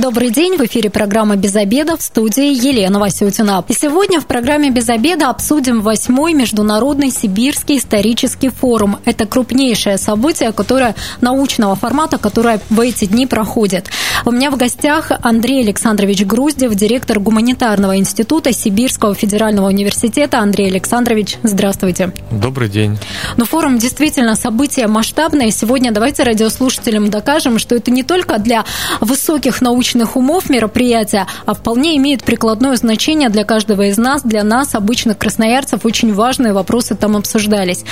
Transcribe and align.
Добрый 0.00 0.30
день, 0.30 0.56
в 0.56 0.60
эфире 0.60 0.90
программа 0.90 1.34
«Без 1.34 1.56
обеда» 1.56 1.96
в 1.96 2.02
студии 2.02 2.54
Елена 2.54 3.00
Васютина. 3.00 3.64
И 3.66 3.72
сегодня 3.72 4.20
в 4.20 4.26
программе 4.26 4.70
«Без 4.70 4.88
обеда» 4.88 5.28
обсудим 5.28 5.80
восьмой 5.80 6.34
Международный 6.34 7.10
Сибирский 7.10 7.78
исторический 7.78 8.48
форум. 8.48 9.00
Это 9.06 9.26
крупнейшее 9.26 9.98
событие, 9.98 10.52
которое 10.52 10.94
научного 11.20 11.74
формата, 11.74 12.16
которое 12.16 12.60
в 12.70 12.78
эти 12.78 13.06
дни 13.06 13.26
проходит. 13.26 13.90
У 14.24 14.30
меня 14.30 14.52
в 14.52 14.56
гостях 14.56 15.10
Андрей 15.20 15.64
Александрович 15.64 16.24
Груздев, 16.24 16.76
директор 16.76 17.18
гуманитарного 17.18 17.96
института 17.96 18.52
Сибирского 18.52 19.16
федерального 19.16 19.66
университета. 19.66 20.38
Андрей 20.38 20.68
Александрович, 20.68 21.38
здравствуйте. 21.42 22.12
Добрый 22.30 22.68
день. 22.68 22.96
Ну, 23.36 23.44
форум 23.44 23.78
действительно 23.78 24.36
событие 24.36 24.86
масштабное. 24.86 25.50
Сегодня 25.50 25.90
давайте 25.90 26.22
радиослушателям 26.22 27.10
докажем, 27.10 27.58
что 27.58 27.74
это 27.74 27.90
не 27.90 28.04
только 28.04 28.38
для 28.38 28.64
высоких 29.00 29.60
научных 29.60 29.87
научных 29.88 30.16
умов 30.16 30.50
мероприятия, 30.50 31.26
а 31.46 31.54
вполне 31.54 31.96
имеет 31.96 32.22
прикладное 32.22 32.76
значение 32.76 33.30
для 33.30 33.44
каждого 33.44 33.82
из 33.82 33.96
нас, 33.96 34.22
для 34.22 34.44
нас, 34.44 34.74
обычных 34.74 35.16
красноярцев. 35.16 35.84
Очень 35.84 36.12
важные 36.12 36.52
вопросы 36.52 36.94
там 36.94 37.16
обсуждались. 37.16 37.84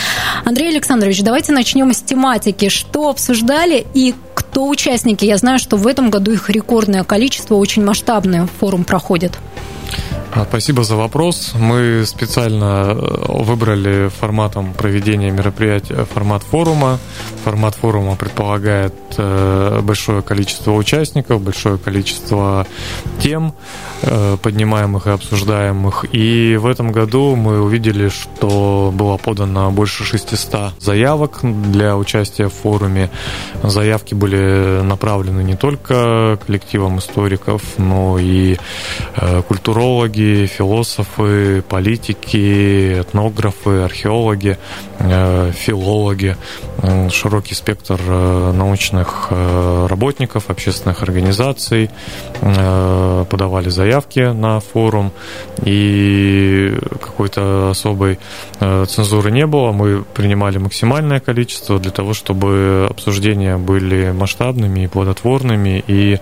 Андрей 0.45 0.69
Александрович, 0.69 1.22
давайте 1.22 1.52
начнем 1.52 1.92
с 1.92 2.02
тематики. 2.02 2.69
Что 2.69 3.09
обсуждали 3.09 3.86
и 3.95 4.14
кто 4.34 4.69
участники? 4.69 5.24
Я 5.24 5.38
знаю, 5.38 5.59
что 5.59 5.77
в 5.77 5.86
этом 5.86 6.10
году 6.10 6.32
их 6.32 6.50
рекордное 6.50 7.05
количество, 7.05 7.55
очень 7.55 7.84
масштабный 7.84 8.47
форум 8.60 8.84
проходит. 8.84 9.33
А, 10.32 10.44
спасибо 10.44 10.82
за 10.82 10.96
вопрос. 10.96 11.52
Мы 11.55 12.05
специально 12.05 12.91
э, 12.91 13.42
выбрали 13.42 14.08
форматом 14.08 14.74
проведения 14.74 15.30
мероприятия 15.30 16.05
формат 16.05 16.42
форума. 16.42 16.98
Формат 17.44 17.74
форума 17.77 18.16
предполагает 18.16 18.94
э, 19.16 19.80
большое 19.82 20.22
количество 20.22 20.72
участников, 20.72 21.41
большое 21.41 21.78
количество 21.78 22.66
тем, 23.20 23.54
э, 24.02 24.36
поднимаемых 24.42 25.06
и 25.06 25.10
обсуждаемых. 25.10 26.04
И 26.12 26.56
в 26.56 26.66
этом 26.66 26.92
году 26.92 27.36
мы 27.36 27.62
увидели, 27.62 28.08
что 28.08 28.92
было 28.92 29.16
подано 29.16 29.70
больше 29.70 30.04
600 30.04 30.72
заявок 30.80 31.41
для 31.42 31.97
участия 31.97 32.48
в 32.48 32.52
форуме. 32.52 33.10
Заявки 33.62 34.14
были 34.14 34.82
направлены 34.82 35.42
не 35.42 35.54
только 35.54 36.38
коллективам 36.44 36.98
историков, 36.98 37.62
но 37.78 38.19
и 38.19 38.58
культурологи, 40.17 40.47
философы, 40.47 41.62
политики, 41.69 43.00
этнографы, 43.00 43.83
археологи, 43.83 44.56
э, 44.98 45.53
филологи, 45.55 46.36
широкий 47.11 47.55
спектр 47.55 48.00
э, 48.06 48.53
научных 48.53 49.28
э, 49.31 49.87
работников, 49.89 50.50
общественных 50.50 51.03
организаций 51.03 51.91
подавали 52.41 53.70
заявки 53.70 54.33
на 54.33 54.61
форум, 54.61 55.11
и 55.64 56.78
какой-то 57.17 57.70
особой 57.70 58.19
цензуры 58.61 59.31
не 59.31 59.47
было. 59.47 59.72
Мы 59.72 60.03
принимали 60.03 60.59
максимальное 60.59 61.19
количество 61.19 61.78
для 61.78 61.91
того, 61.91 62.12
чтобы 62.12 62.86
обсуждения 62.91 63.56
были 63.56 64.11
масштабными 64.11 64.81
и 64.81 64.86
плодотворными, 64.86 65.83
и 65.87 66.19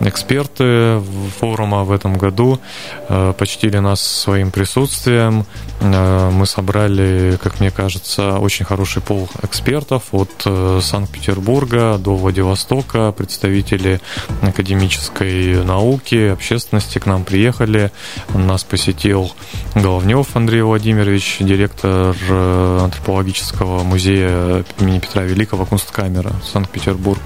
эксперты 0.00 1.00
форума 1.38 1.84
в 1.84 1.92
этом 1.92 2.16
году 2.16 2.60
почтили 3.08 3.78
нас 3.78 4.00
своим 4.00 4.50
присутствием. 4.50 5.44
Э, 5.80 6.30
мы 6.30 6.46
собрали, 6.46 7.38
как 7.42 7.60
мне 7.60 7.70
кажется, 7.70 8.38
очень 8.38 8.64
хороший 8.64 9.02
пол 9.02 9.28
экспертов 9.42 10.04
от 10.12 10.30
э, 10.44 10.80
Санкт-Петербурга 10.82 11.98
до 11.98 12.16
Владивостока. 12.16 13.12
Представители 13.12 14.00
академической 14.42 15.64
науки, 15.64 16.28
общественности 16.28 16.98
к 16.98 17.06
нам 17.06 17.24
приехали. 17.24 17.90
Нас 18.34 18.64
посетил 18.64 19.32
Головнев 19.74 20.36
Андрей 20.38 20.62
Владимирович, 20.62 21.38
директор 21.40 22.16
э, 22.28 22.80
антропологического 22.82 23.82
музея 23.82 24.64
имени 24.78 25.00
Петра 25.00 25.24
Великого 25.24 25.66
Кунсткамера 25.66 26.32
Санкт-Петербург. 26.52 27.20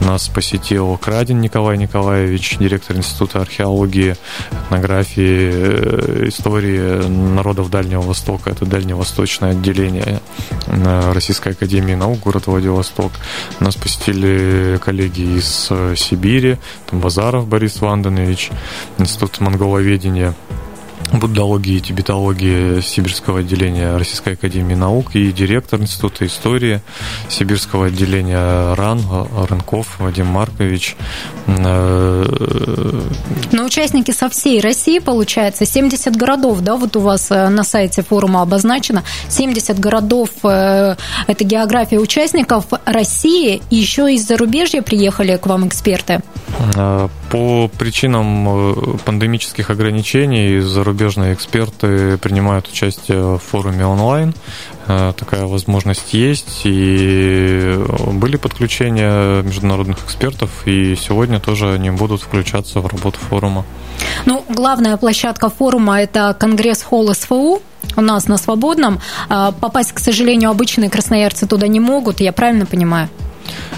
Нас 0.00 0.28
посетил 0.28 0.96
Крадин 0.96 1.40
Николай 1.40 1.76
Николаевич, 1.76 2.56
директор 2.58 2.96
Института 2.96 3.40
археологии, 3.40 4.14
этнографии 4.66 5.82
Э, 5.82 6.28
истории 6.28 7.08
народов 7.08 7.70
Дальнего 7.70 8.02
Востока. 8.02 8.50
Это 8.50 8.64
дальневосточное 8.64 9.52
отделение 9.52 10.20
э, 10.66 11.12
Российской 11.12 11.52
Академии 11.52 11.94
Наук, 11.94 12.20
город 12.20 12.46
Владивосток. 12.46 13.12
Нас 13.60 13.76
посетили 13.76 14.78
коллеги 14.78 15.38
из 15.38 15.70
Сибири, 15.96 16.58
там 16.86 17.00
Базаров 17.00 17.46
Борис 17.46 17.80
Ванданович, 17.80 18.50
Институт 18.98 19.40
монголоведения 19.40 20.34
буддологии 21.12 21.76
и 21.76 21.80
тибетологии 21.80 22.80
Сибирского 22.80 23.40
отделения 23.40 23.96
Российской 23.96 24.34
Академии 24.34 24.74
Наук 24.74 25.14
и 25.14 25.32
директор 25.32 25.80
Института 25.80 26.26
истории 26.26 26.80
Сибирского 27.28 27.86
отделения 27.86 28.74
РАН 28.74 29.02
Рынков 29.48 29.98
Вадим 29.98 30.26
Маркович. 30.26 30.96
Но 33.52 33.64
участники 33.64 34.10
со 34.10 34.28
всей 34.28 34.60
России, 34.60 34.98
получается, 34.98 35.66
70 35.66 36.16
городов, 36.16 36.60
да, 36.60 36.76
вот 36.76 36.96
у 36.96 37.00
вас 37.00 37.30
э, 37.30 37.48
на 37.48 37.64
сайте 37.64 38.02
форума 38.02 38.42
обозначено, 38.42 39.02
70 39.28 39.78
городов, 39.78 40.30
э, 40.44 40.96
это 41.26 41.44
география 41.44 41.98
участников 41.98 42.66
России, 42.84 43.60
и 43.70 43.76
еще 43.76 44.12
из 44.12 44.26
зарубежья 44.26 44.82
приехали 44.82 45.36
к 45.36 45.46
вам 45.46 45.68
эксперты? 45.68 46.22
Э, 46.76 47.08
по 47.30 47.68
причинам 47.78 48.98
пандемических 49.04 49.70
ограничений 49.70 50.60
зарубежные 50.60 51.34
эксперты 51.34 52.18
принимают 52.18 52.68
участие 52.68 53.36
в 53.36 53.38
форуме 53.38 53.86
онлайн. 53.86 54.34
Э, 54.86 55.12
такая 55.16 55.46
возможность 55.46 56.14
есть. 56.14 56.62
И 56.64 57.78
были 58.12 58.36
подключения 58.36 59.42
международных 59.42 60.04
экспертов, 60.04 60.50
и 60.66 60.96
сегодня 60.96 61.40
тоже 61.40 61.72
они 61.72 61.90
будут 61.90 62.22
включаться 62.22 62.80
в 62.80 62.86
работу 62.86 63.18
форума. 63.18 63.64
Ну, 64.26 64.44
главная 64.48 64.96
площадка 64.96 65.48
форума– 65.48 66.00
это 66.02 66.36
Конгресс-холл 66.38 67.14
СФУ, 67.14 67.62
у 67.96 68.00
нас 68.00 68.26
на 68.26 68.38
Свободном. 68.38 69.00
Попасть, 69.28 69.92
к 69.92 69.98
сожалению, 69.98 70.50
обычные 70.50 70.88
красноярцы 70.88 71.46
туда 71.46 71.66
не 71.66 71.80
могут, 71.80 72.20
я 72.20 72.32
правильно 72.32 72.66
понимаю? 72.66 73.08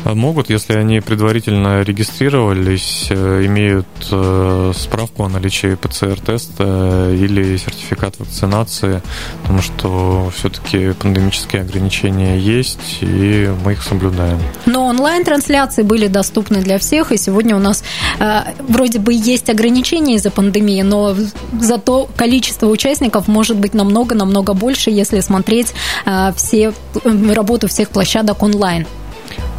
Могут, 0.05 0.51
если 0.51 0.75
они 0.75 1.01
предварительно 1.01 1.83
регистрировались, 1.83 3.07
э, 3.09 3.47
имеют 3.47 3.87
э, 4.11 4.73
справку 4.77 5.25
о 5.25 5.29
наличии 5.29 5.75
ПЦР-теста 5.77 7.11
или 7.13 7.57
сертификат 7.57 8.19
вакцинации, 8.19 9.03
потому 9.43 9.63
что 9.63 10.31
все-таки 10.37 10.93
пандемические 10.93 11.63
ограничения 11.63 12.39
есть, 12.39 12.99
и 13.01 13.51
мы 13.65 13.73
их 13.73 13.83
соблюдаем. 13.83 14.39
Но 14.67 14.87
онлайн-трансляции 14.87 15.83
были 15.83 16.07
доступны 16.07 16.61
для 16.61 16.79
всех, 16.79 17.11
и 17.11 17.17
сегодня 17.17 17.57
у 17.57 17.61
нас 17.61 17.83
э, 18.21 18.41
вроде 18.69 18.99
бы 18.99 19.15
есть 19.15 19.49
ограничения 19.49 20.17
из-за 20.17 20.31
пандемии, 20.31 20.83
но 20.83 21.17
зато 21.61 22.09
количество 22.15 22.67
участников 22.67 23.27
может 23.27 23.57
быть 23.57 23.73
намного-намного 23.73 24.53
больше, 24.53 24.91
если 24.91 25.21
смотреть 25.21 25.73
э, 26.05 26.33
все 26.37 26.75
работу 27.05 27.69
всех 27.69 27.89
площадок 27.89 28.43
онлайн. 28.43 28.87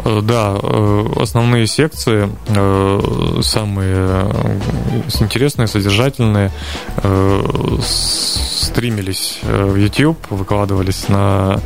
Э, 0.05 0.21
да, 0.21 0.55
э, 0.61 1.05
основные 1.19 1.65
секции, 1.67 2.29
э, 2.47 3.41
самые 3.41 4.31
интересные, 5.19 5.67
содержательные, 5.67 6.51
стримились 7.81 9.39
в 9.43 9.75
YouTube, 9.75 10.17
выкладывались 10.29 11.07
на 11.09 11.59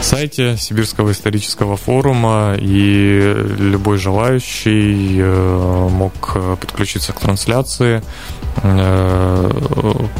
сайте 0.00 0.56
Сибирского 0.56 1.12
исторического 1.12 1.76
форума, 1.76 2.54
и 2.58 3.34
любой 3.58 3.98
желающий 3.98 5.22
мог 5.22 6.12
подключиться 6.60 7.12
к 7.12 7.20
трансляции, 7.20 8.02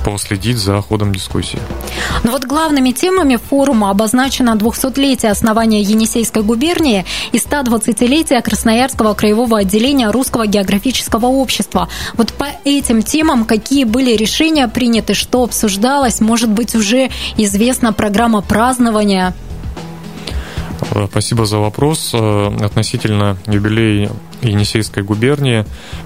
последить 0.04 0.58
за 0.58 0.80
ходом 0.82 1.14
дискуссии. 1.14 1.58
Ну 2.24 2.32
вот 2.32 2.44
главными 2.44 2.90
темами 2.90 3.36
форума 3.36 3.90
обозначено 3.90 4.56
200-летие 4.56 5.30
основания 5.30 5.82
Енисейской 5.82 6.42
губернии 6.42 7.04
и 7.34 7.38
120-летие 7.38 8.40
Красноярского 8.42 9.14
краевого 9.14 9.58
отделения 9.58 10.08
Русского 10.10 10.46
географического 10.46 11.26
общества. 11.26 11.88
Вот 12.16 12.32
по 12.32 12.46
этим 12.64 13.02
темам 13.02 13.44
какие 13.44 13.82
были 13.82 14.14
решения 14.14 14.68
приняты, 14.68 15.14
что 15.14 15.42
обсуждалось? 15.42 16.20
Может 16.20 16.50
быть, 16.50 16.76
уже 16.76 17.10
известна 17.36 17.92
программа 17.92 18.40
празднования? 18.40 19.34
Спасибо 21.10 21.44
за 21.44 21.58
вопрос. 21.58 22.14
Относительно 22.14 23.36
юбилей, 23.46 24.10
Енисейской 24.42 25.02
губернии 25.02 25.64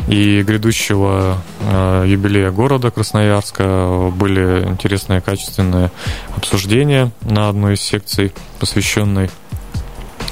и 0.08 0.42
грядущего 0.42 1.38
э, 1.60 2.04
юбилея 2.06 2.52
города 2.52 2.90
Красноярска 2.90 4.12
были 4.14 4.66
интересные 4.68 5.20
качественные 5.20 5.90
обсуждения 6.36 7.10
на 7.22 7.48
одной 7.48 7.74
из 7.74 7.80
секций, 7.80 8.32
посвященной 8.60 9.28
Э, 9.28 9.47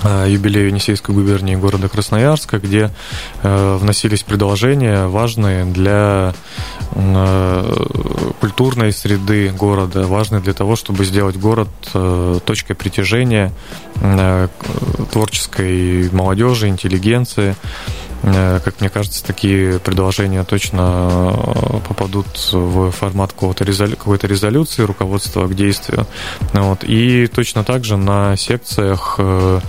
юбилею 0.05 0.69
Енисейской 0.69 1.15
губернии 1.15 1.57
города 1.57 1.89
Красноярска, 1.89 2.59
где 2.59 2.91
э, 3.43 3.77
вносились 3.81 4.23
предложения 4.23 5.07
важные 5.07 5.65
для 5.65 6.35
э, 6.93 7.85
культурной 8.41 8.93
среды 8.93 9.51
города, 9.51 10.07
важные 10.07 10.41
для 10.43 10.53
того, 10.53 10.77
чтобы 10.77 11.05
сделать 11.05 11.37
город 11.37 11.69
точкой 12.45 12.75
притяжения 12.75 13.53
творческой 15.13 16.11
молодежи, 16.11 16.69
интеллигенции. 16.69 17.57
Э, 18.23 18.61
как 18.65 18.81
мне 18.81 18.91
кажется, 18.91 19.25
такие 19.25 19.79
предложения 19.79 20.45
точно 20.45 21.33
э, 21.35 21.81
попадут 21.89 22.27
в 22.53 22.91
формат 22.91 23.33
какого-то 23.33 23.65
резолю... 23.65 23.97
какой-то 23.97 24.27
резолюции, 24.27 24.83
руководства 24.83 25.47
к 25.47 25.55
действию. 25.55 26.07
Вот. 26.53 26.85
И 26.85 27.27
точно 27.29 27.65
так 27.65 27.85
же 27.85 27.97
на 27.97 28.37
секциях, 28.37 29.17
э, 29.19 29.61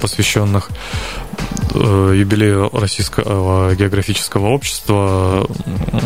посвященных 0.00 0.70
юбилею 1.74 2.70
Российского 2.72 3.74
географического 3.74 4.48
общества 4.48 5.46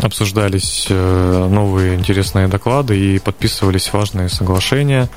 обсуждались 0.03 0.87
новые 0.91 1.95
интересные 1.95 2.49
доклады 2.49 2.99
и 2.99 3.19
подписывались 3.21 3.93
важные 3.93 4.29
соглашения 4.29 5.09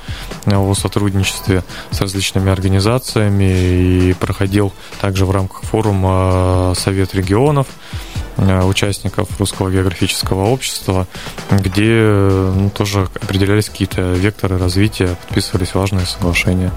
о 0.46 0.74
сотрудничестве 0.74 1.64
с 1.90 2.00
различными 2.00 2.50
организациями 2.50 4.10
и 4.10 4.12
проходил 4.14 4.72
также 5.00 5.26
в 5.26 5.30
рамках 5.30 5.62
форума 5.62 6.72
э, 6.72 6.74
Совет 6.78 7.14
регионов. 7.14 7.66
Э, 7.68 8.13
участников 8.36 9.28
Русского 9.38 9.70
географического 9.70 10.46
общества, 10.46 11.06
где 11.50 12.00
ну, 12.00 12.70
тоже 12.70 13.08
определялись 13.22 13.68
какие-то 13.68 14.02
векторы 14.14 14.58
развития, 14.58 15.16
подписывались 15.26 15.74
важные 15.74 16.06
соглашения. 16.06 16.72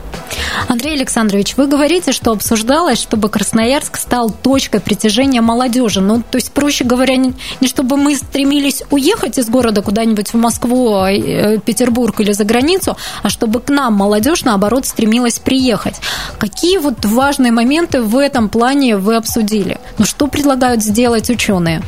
Андрей 0.68 0.95
Александрович, 0.95 1.56
вы 1.57 1.68
говорите, 1.68 2.12
что 2.12 2.31
обсуждалось, 2.31 3.00
чтобы 3.00 3.30
Красноярск 3.30 3.98
стал 3.98 4.30
точкой 4.30 4.81
притяжения 4.81 5.42
молодежи. 5.42 6.01
Ну, 6.01 6.21
то 6.30 6.38
есть, 6.38 6.51
проще 6.51 6.83
говоря, 6.83 7.15
не, 7.15 7.33
не 7.62 7.68
чтобы 7.68 7.98
мы 7.98 8.15
стремились 8.15 8.83
уехать 8.92 9.38
из 9.38 9.50
города 9.50 9.81
куда-нибудь 9.81 10.33
в 10.33 10.36
Москву, 10.36 11.04
э, 11.04 11.57
Петербург 11.59 12.19
или 12.19 12.31
за 12.31 12.44
границу, 12.44 12.98
а 13.24 13.30
чтобы 13.30 13.59
к 13.59 13.69
нам 13.69 13.94
молодежь, 13.94 14.44
наоборот, 14.44 14.86
стремилась 14.86 15.39
приехать. 15.39 15.95
Какие 16.38 16.77
вот 16.77 17.06
важные 17.06 17.51
моменты 17.51 18.01
в 18.01 18.18
этом 18.18 18.50
плане 18.50 18.98
вы 18.98 19.15
обсудили? 19.15 19.77
Ну, 19.97 20.05
что 20.05 20.27
предлагают 20.27 20.83
сделать 20.83 21.29
ученые? 21.29 21.81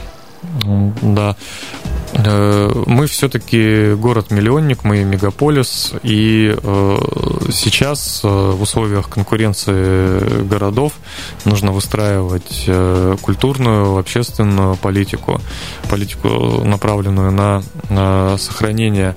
Да. 1.01 1.35
Э, 2.13 2.83
мы 2.85 3.07
все-таки 3.07 3.93
город-миллионник, 3.93 4.83
мы 4.83 5.03
мегаполис, 5.03 5.93
и 6.03 6.55
э, 6.55 6.97
сейчас 7.51 8.21
э, 8.23 8.27
в 8.27 8.61
условиях 8.61 9.09
конкуренции 9.09 10.43
городов 10.43 10.93
нужно 11.45 11.71
выстраивать 11.71 12.69
культурную, 13.21 13.97
общественную 13.97 14.75
политику, 14.75 15.41
политику, 15.89 16.63
направленную 16.65 17.31
на, 17.31 17.63
на 17.89 18.37
сохранение 18.37 19.15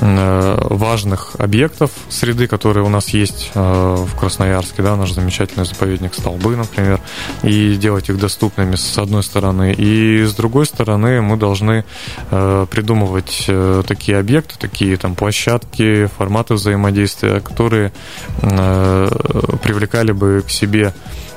важных 0.00 1.36
объектов 1.38 1.90
среды, 2.08 2.46
которые 2.46 2.84
у 2.84 2.88
нас 2.88 3.10
есть 3.10 3.50
в 3.54 4.08
Красноярске, 4.18 4.82
да, 4.82 4.96
наш 4.96 5.12
замечательный 5.12 5.66
заповедник 5.66 6.14
Столбы, 6.14 6.56
например, 6.56 7.00
и 7.42 7.74
делать 7.76 8.08
их 8.08 8.18
доступными 8.18 8.76
с 8.76 8.98
одной 8.98 9.22
стороны, 9.22 9.74
и 9.74 10.24
с 10.24 10.34
другой 10.34 10.66
стороны 10.66 11.20
мы 11.20 11.36
должны 11.36 11.84
Э, 12.30 12.66
придумывать 12.70 13.44
э, 13.48 13.82
такие 13.86 14.18
объекты, 14.18 14.54
такие 14.58 14.96
там 14.96 15.14
площадки, 15.14 16.06
форматы 16.16 16.54
взаимодействия, 16.54 17.40
которые 17.40 17.92
э, 18.40 19.08
привлекали 19.62 20.12
бы 20.12 20.42
к 20.46 20.50
себе 20.50 20.94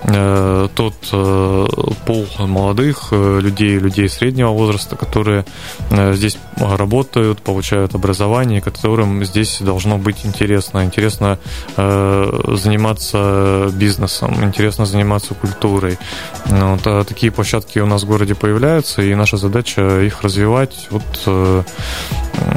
Э, 0.08 0.68
тот 0.76 0.94
э, 1.12 1.66
пол 2.06 2.28
молодых 2.38 3.08
э, 3.10 3.40
людей, 3.42 3.80
людей 3.80 4.08
среднего 4.08 4.50
возраста, 4.50 4.96
которые 4.96 5.46
здесь 5.90 6.38
работают, 6.60 7.42
получают 7.42 7.96
образование, 7.96 8.45
которым 8.62 9.24
здесь 9.26 9.58
должно 9.60 9.98
быть 9.98 10.26
интересно. 10.26 10.84
Интересно 10.84 11.40
заниматься 11.76 13.70
бизнесом, 13.74 14.44
интересно 14.44 14.86
заниматься 14.86 15.34
культурой. 15.34 15.98
Вот, 16.46 16.82
а 16.86 17.04
такие 17.04 17.32
площадки 17.32 17.80
у 17.80 17.86
нас 17.86 18.04
в 18.04 18.08
городе 18.08 18.36
появляются, 18.36 19.02
и 19.02 19.14
наша 19.16 19.38
задача 19.38 20.02
их 20.02 20.22
развивать. 20.22 20.88
Вот 20.92 21.04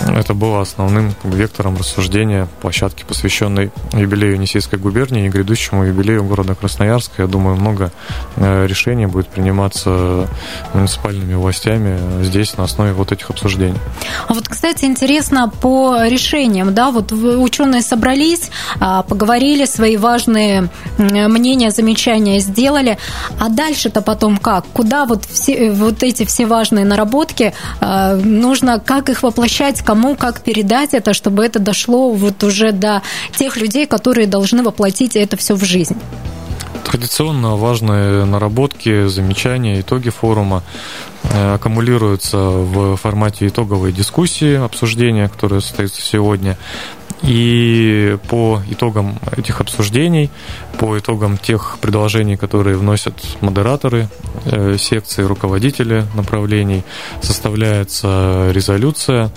это 0.08 0.34
было 0.34 0.60
основным 0.60 1.14
вектором 1.22 1.76
рассуждения 1.76 2.48
площадки, 2.60 3.04
посвященной 3.06 3.70
юбилею 3.92 4.34
Енисейской 4.34 4.78
губернии 4.78 5.26
и 5.26 5.28
грядущему 5.28 5.84
юбилею 5.84 6.24
города 6.24 6.54
Красноярска. 6.54 7.22
Я 7.22 7.28
думаю, 7.28 7.56
много 7.56 7.92
э, 8.36 8.66
решений 8.66 9.06
будет 9.06 9.28
приниматься 9.28 10.28
муниципальными 10.74 11.34
властями 11.34 12.24
здесь 12.24 12.56
на 12.56 12.64
основе 12.64 12.92
вот 12.92 13.12
этих 13.12 13.30
обсуждений. 13.30 13.78
А 14.26 14.34
вот, 14.34 14.48
кстати, 14.48 14.84
интересно 14.84 15.48
по 15.48 15.77
решениям, 16.04 16.74
да, 16.74 16.90
вот 16.90 17.12
ученые 17.12 17.82
собрались, 17.82 18.50
а, 18.80 19.02
поговорили, 19.02 19.64
свои 19.66 19.96
важные 19.96 20.68
мнения, 20.98 21.70
замечания 21.70 22.40
сделали, 22.40 22.98
а 23.40 23.48
дальше-то 23.48 24.02
потом 24.02 24.38
как? 24.38 24.64
Куда 24.72 25.04
вот, 25.04 25.24
все, 25.24 25.70
вот 25.72 26.02
эти 26.02 26.24
все 26.24 26.46
важные 26.46 26.84
наработки 26.84 27.54
а, 27.80 28.16
нужно, 28.16 28.80
как 28.80 29.08
их 29.08 29.22
воплощать, 29.22 29.82
кому, 29.82 30.16
как 30.16 30.40
передать 30.40 30.94
это, 30.94 31.14
чтобы 31.14 31.44
это 31.44 31.58
дошло 31.58 32.10
вот 32.10 32.44
уже 32.44 32.72
до 32.72 33.02
тех 33.36 33.56
людей, 33.56 33.86
которые 33.86 34.26
должны 34.26 34.62
воплотить 34.62 35.16
это 35.16 35.36
все 35.36 35.54
в 35.54 35.64
жизнь? 35.64 35.96
Традиционно 36.84 37.56
важные 37.56 38.24
наработки, 38.24 39.08
замечания, 39.08 39.80
итоги 39.80 40.08
форума 40.08 40.62
э, 41.32 41.54
аккумулируются 41.54 42.38
в 42.38 42.96
формате 42.96 43.46
итоговой 43.48 43.92
дискуссии, 43.92 44.54
обсуждения, 44.54 45.28
которое 45.28 45.60
состоится 45.60 46.00
сегодня. 46.00 46.56
И 47.22 48.16
по 48.28 48.62
итогам 48.70 49.18
этих 49.36 49.60
обсуждений, 49.60 50.30
по 50.78 50.98
итогам 50.98 51.36
тех 51.36 51.78
предложений, 51.80 52.36
которые 52.36 52.76
вносят 52.76 53.14
модераторы 53.40 54.08
э, 54.44 54.76
секции, 54.78 55.22
руководители 55.22 56.04
направлений, 56.14 56.84
составляется 57.20 58.50
резолюция, 58.52 59.30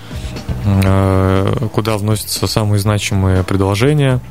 э, 0.65 1.67
куда 1.73 1.97
вносятся 1.97 2.45
самые 2.47 2.79
значимые 2.79 3.43
предложения 3.43 4.21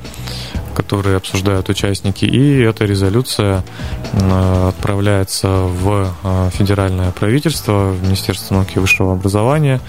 которые 0.73 1.17
обсуждают 1.17 1.69
участники, 1.69 2.25
и 2.25 2.61
эта 2.61 2.87
резолюция 2.87 3.64
отправляется 4.12 5.49
в 5.49 6.09
федеральное 6.52 7.11
правительство, 7.11 7.50
в 7.59 8.02
Министерство 8.02 8.54
науки 8.54 8.76
и 8.76 8.78
высшего 8.78 9.12
образования, 9.12 9.80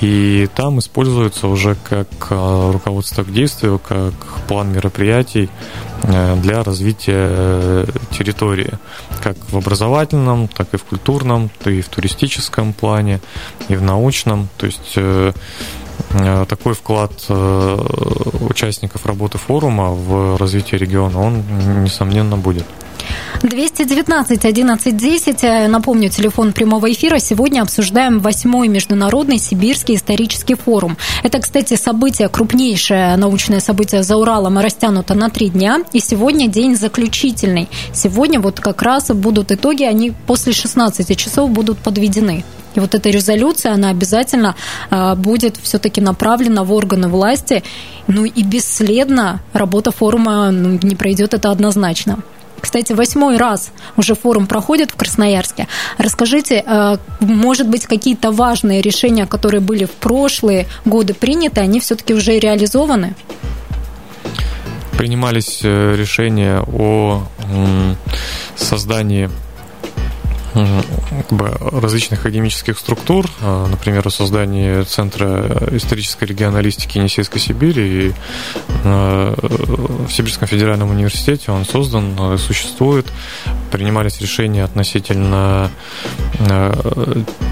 и 0.00 0.48
там 0.54 0.78
используется 0.78 1.48
уже 1.48 1.76
как 1.88 2.08
э, 2.30 2.70
руководство 2.72 3.22
к 3.22 3.32
действию, 3.32 3.78
как 3.78 4.12
план 4.46 4.72
мероприятий 4.72 5.48
э, 6.02 6.36
для 6.36 6.62
развития 6.62 7.86
территории, 8.10 8.72
как 9.22 9.36
в 9.50 9.56
образовательном, 9.56 10.48
так 10.48 10.74
и 10.74 10.76
в 10.76 10.84
культурном, 10.84 11.50
и 11.64 11.80
в 11.80 11.88
туристическом 11.88 12.72
плане, 12.72 13.20
и 13.68 13.76
в 13.76 13.82
научном. 13.82 14.48
То 14.56 14.66
есть 14.66 14.98
Э, 16.10 16.46
такой 16.48 16.74
вклад 16.74 17.12
э, 17.28 17.78
участников 18.48 19.04
работы 19.04 19.38
форума 19.38 19.90
в 19.90 20.36
развитие 20.38 20.78
региона, 20.78 21.20
он, 21.20 21.42
несомненно, 21.84 22.36
будет. 22.36 22.64
219 23.42 24.44
11 24.44 24.96
10. 24.96 25.68
Напомню, 25.68 26.10
телефон 26.10 26.52
прямого 26.52 26.90
эфира. 26.90 27.20
Сегодня 27.20 27.62
обсуждаем 27.62 28.18
восьмой 28.18 28.66
международный 28.66 29.38
сибирский 29.38 29.94
исторический 29.94 30.54
форум. 30.54 30.96
Это, 31.22 31.38
кстати, 31.38 31.74
событие, 31.74 32.28
крупнейшее 32.28 33.16
научное 33.16 33.60
событие 33.60 34.02
за 34.02 34.16
Уралом, 34.16 34.58
растянуто 34.58 35.14
на 35.14 35.30
три 35.30 35.50
дня. 35.50 35.82
И 35.92 36.00
сегодня 36.00 36.48
день 36.48 36.76
заключительный. 36.76 37.68
Сегодня 37.92 38.40
вот 38.40 38.58
как 38.58 38.82
раз 38.82 39.08
будут 39.08 39.52
итоги, 39.52 39.84
они 39.84 40.12
после 40.26 40.52
16 40.52 41.16
часов 41.16 41.50
будут 41.50 41.78
подведены. 41.78 42.44
И 42.74 42.80
вот 42.80 42.94
эта 42.94 43.08
резолюция, 43.08 43.72
она 43.72 43.90
обязательно 43.90 44.56
а, 44.90 45.14
будет 45.14 45.56
все-таки 45.62 46.00
направлена 46.00 46.64
в 46.64 46.72
органы 46.72 47.08
власти. 47.08 47.62
Ну 48.08 48.24
и 48.24 48.42
бесследно 48.42 49.40
работа 49.52 49.92
форума 49.92 50.50
ну, 50.50 50.78
не 50.82 50.96
пройдет, 50.96 51.34
это 51.34 51.50
однозначно. 51.50 52.18
Кстати, 52.60 52.92
восьмой 52.92 53.36
раз 53.36 53.70
уже 53.96 54.14
форум 54.14 54.46
проходит 54.46 54.90
в 54.90 54.96
Красноярске. 54.96 55.68
Расскажите, 55.96 56.62
а, 56.66 56.98
может 57.20 57.68
быть, 57.68 57.86
какие-то 57.86 58.32
важные 58.32 58.82
решения, 58.82 59.26
которые 59.26 59.60
были 59.60 59.84
в 59.84 59.92
прошлые 59.92 60.66
годы 60.84 61.14
приняты, 61.14 61.60
они 61.60 61.80
все-таки 61.80 62.14
уже 62.14 62.38
реализованы? 62.38 63.14
принимались 64.98 65.62
решения 65.62 66.60
о 66.60 67.22
создании 68.56 69.30
как 71.10 71.32
бы, 71.32 71.48
различных 71.80 72.20
академических 72.20 72.78
структур, 72.78 73.26
а, 73.40 73.66
например, 73.66 74.06
о 74.06 74.10
создании 74.10 74.82
Центра 74.82 75.68
исторической 75.72 76.24
регионалистики 76.24 76.98
Енисейской 76.98 77.40
Сибири. 77.40 78.08
И 78.08 78.12
а, 78.84 79.34
в 80.06 80.10
Сибирском 80.12 80.48
федеральном 80.48 80.90
университете 80.90 81.52
он 81.52 81.64
создан, 81.64 82.14
а, 82.18 82.36
существует. 82.38 83.06
Принимались 83.70 84.20
решения 84.20 84.64
относительно 84.64 85.70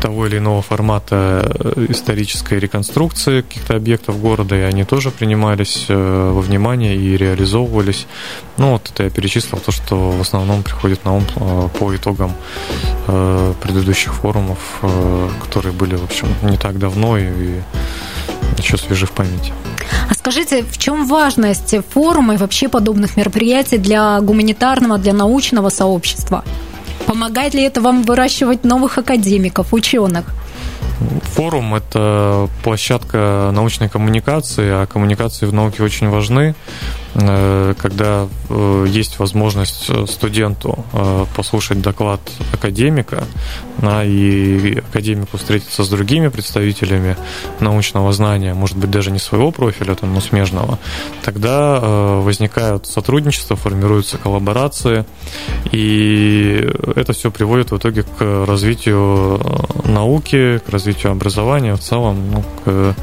того 0.02 0.26
или 0.26 0.38
иного 0.38 0.62
формата 0.62 1.50
исторической 1.88 2.58
реконструкции 2.58 3.42
каких-то 3.42 3.76
объектов 3.76 4.20
города, 4.20 4.56
и 4.56 4.60
они 4.60 4.84
тоже 4.84 5.10
принимались 5.10 5.86
во 5.88 6.40
внимание 6.40 6.96
и 6.96 7.16
реализовывались. 7.16 8.06
Ну, 8.56 8.72
вот 8.72 8.90
это 8.92 9.04
я 9.04 9.10
перечислил 9.10 9.58
то, 9.58 9.72
что 9.72 10.10
в 10.10 10.20
основном 10.20 10.62
приходит 10.62 11.04
на 11.04 11.16
ум 11.16 11.24
по 11.78 11.94
итогам 11.94 12.32
Э, 13.08 13.54
предыдущих 13.62 14.14
форумов, 14.14 14.58
э, 14.82 15.28
которые 15.44 15.72
были, 15.72 15.94
в 15.94 16.02
общем, 16.02 16.26
не 16.42 16.56
так 16.56 16.76
давно 16.78 17.16
и 17.16 17.60
еще 18.58 18.76
свежи 18.76 19.06
в 19.06 19.12
памяти. 19.12 19.52
А 20.08 20.14
скажите, 20.14 20.62
в 20.62 20.78
чем 20.78 21.06
важность 21.06 21.74
форума 21.92 22.34
и 22.34 22.36
вообще 22.36 22.68
подобных 22.68 23.16
мероприятий 23.16 23.78
для 23.78 24.20
гуманитарного, 24.20 24.98
для 24.98 25.12
научного 25.12 25.68
сообщества? 25.68 26.44
Помогает 27.06 27.54
ли 27.54 27.62
это 27.62 27.80
вам 27.80 28.02
выращивать 28.02 28.64
новых 28.64 28.98
академиков, 28.98 29.72
ученых? 29.72 30.26
Форум– 31.34 31.74
это 31.76 32.48
площадка 32.64 33.50
научной 33.52 33.88
коммуникации, 33.88 34.82
а 34.82 34.86
коммуникации 34.86 35.46
в 35.46 35.52
науке 35.52 35.82
очень 35.82 36.08
важны. 36.08 36.54
Э, 37.18 37.74
когда 37.80 38.28
э, 38.50 38.86
есть 38.88 39.18
возможность 39.18 39.90
студенту 40.10 40.84
э, 40.92 41.24
послушать 41.34 41.80
доклад 41.80 42.20
академика, 42.52 43.24
и 43.82 44.82
академику 44.88 45.36
встретиться 45.36 45.84
с 45.84 45.88
другими 45.88 46.28
представителями 46.28 47.16
научного 47.60 48.10
знания, 48.12 48.54
может 48.54 48.78
быть, 48.78 48.90
даже 48.90 49.10
не 49.10 49.18
своего 49.18 49.50
профиля, 49.50 49.94
там, 49.94 50.14
но 50.14 50.20
смежного, 50.20 50.78
тогда 51.22 51.78
возникают 51.80 52.86
сотрудничества, 52.86 53.54
формируются 53.54 54.16
коллаборации, 54.16 55.04
и 55.72 56.66
это 56.96 57.12
все 57.12 57.30
приводит 57.30 57.70
в 57.70 57.76
итоге 57.76 58.02
к 58.02 58.46
развитию 58.46 59.40
науки, 59.84 60.58
к 60.66 60.70
развитию 60.70 61.12
образования, 61.12 61.74
в 61.74 61.80
целом, 61.80 62.30
ну, 62.30 62.44
к, 62.64 62.94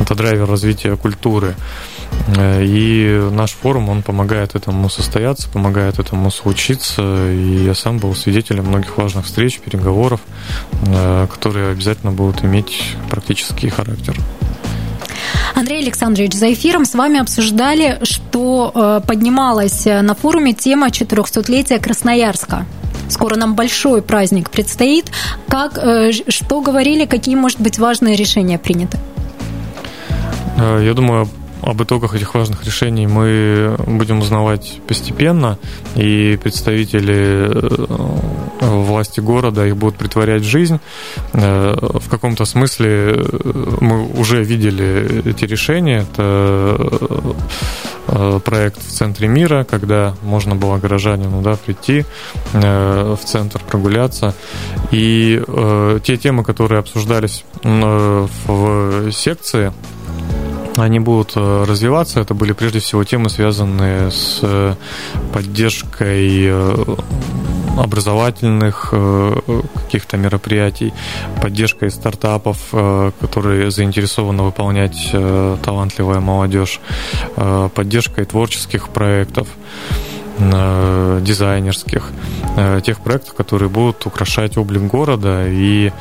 это 0.00 0.14
драйвер 0.16 0.46
развития 0.46 0.96
культуры. 0.96 1.54
Э, 2.36 2.62
и 2.62 3.28
наш 3.32 3.52
форум, 3.52 3.88
он 3.88 4.02
помогает 4.02 4.54
этому 4.54 4.88
состояться, 4.90 5.48
помогает 5.48 5.98
этому 5.98 6.30
случиться. 6.30 7.30
И 7.30 7.64
я 7.64 7.74
сам 7.74 7.98
был 7.98 8.14
свидетелем 8.14 8.66
многих 8.66 8.96
важных 8.98 9.26
встреч, 9.26 9.58
переговоров, 9.60 10.20
э, 10.86 11.26
которые 11.32 11.70
обязательно 11.70 12.12
будут 12.12 12.44
иметь 12.44 12.96
практический 13.10 13.68
характер. 13.68 14.16
Андрей 15.54 15.82
Александрович, 15.82 16.34
за 16.34 16.52
эфиром 16.52 16.84
с 16.84 16.94
вами 16.94 17.18
обсуждали, 17.18 17.98
что 18.02 18.72
э, 18.74 19.00
поднималась 19.06 19.84
на 19.86 20.14
форуме 20.14 20.52
тема 20.52 20.88
400-летия 20.88 21.80
Красноярска. 21.80 22.66
Скоро 23.08 23.36
нам 23.36 23.54
большой 23.54 24.02
праздник 24.02 24.50
предстоит. 24.50 25.10
Как, 25.48 25.78
что 26.28 26.60
говорили, 26.60 27.06
какие, 27.06 27.36
может 27.36 27.58
быть, 27.58 27.78
важные 27.78 28.16
решения 28.16 28.58
приняты? 28.58 28.98
Я 30.58 30.92
думаю, 30.92 31.26
об 31.62 31.82
итогах 31.82 32.14
этих 32.14 32.34
важных 32.34 32.64
решений 32.64 33.06
мы 33.06 33.76
будем 33.86 34.20
узнавать 34.20 34.80
постепенно, 34.86 35.58
и 35.96 36.38
представители 36.42 37.50
э, 37.50 38.06
власти 38.60 39.20
города 39.20 39.66
их 39.66 39.76
будут 39.76 39.96
притворять 39.96 40.42
в 40.42 40.46
жизнь. 40.46 40.78
Э, 41.32 41.74
в 41.76 42.08
каком-то 42.08 42.44
смысле 42.44 42.88
э, 42.88 43.76
мы 43.80 44.06
уже 44.06 44.42
видели 44.42 45.28
эти 45.28 45.44
решения. 45.44 46.06
Это 46.12 47.36
проект 48.44 48.80
в 48.82 48.90
центре 48.90 49.28
мира, 49.28 49.66
когда 49.68 50.14
можно 50.22 50.56
было 50.56 50.78
горожанину 50.78 51.42
да, 51.42 51.56
прийти 51.56 52.06
в 52.52 53.18
центр, 53.22 53.60
прогуляться. 53.68 54.34
И 54.90 55.42
те 56.04 56.16
темы, 56.16 56.42
которые 56.42 56.78
обсуждались 56.78 57.44
в 57.62 59.12
секции, 59.12 59.72
они 60.84 61.00
будут 61.00 61.32
э, 61.36 61.64
развиваться. 61.64 62.20
Это 62.20 62.34
были 62.34 62.52
прежде 62.52 62.78
всего 62.78 63.04
темы, 63.04 63.30
связанные 63.30 64.10
с 64.10 64.40
э, 64.42 64.74
поддержкой 65.32 66.46
э, 66.46 66.96
образовательных 67.76 68.92
каких-то 69.74 70.16
мероприятий, 70.16 70.92
поддержкой 71.40 71.92
стартапов, 71.92 72.58
которые 73.20 73.70
заинтересованы 73.70 74.42
выполнять 74.42 75.12
талантливая 75.12 76.18
молодежь, 76.18 76.80
поддержкой 77.36 78.24
творческих 78.24 78.88
проектов 78.88 79.46
дизайнерских, 80.38 82.10
тех 82.82 83.00
проектов, 83.00 83.34
которые 83.34 83.68
будут 83.68 84.06
украшать 84.06 84.56
облик 84.56 84.82
города. 84.82 85.46
И 85.48 85.92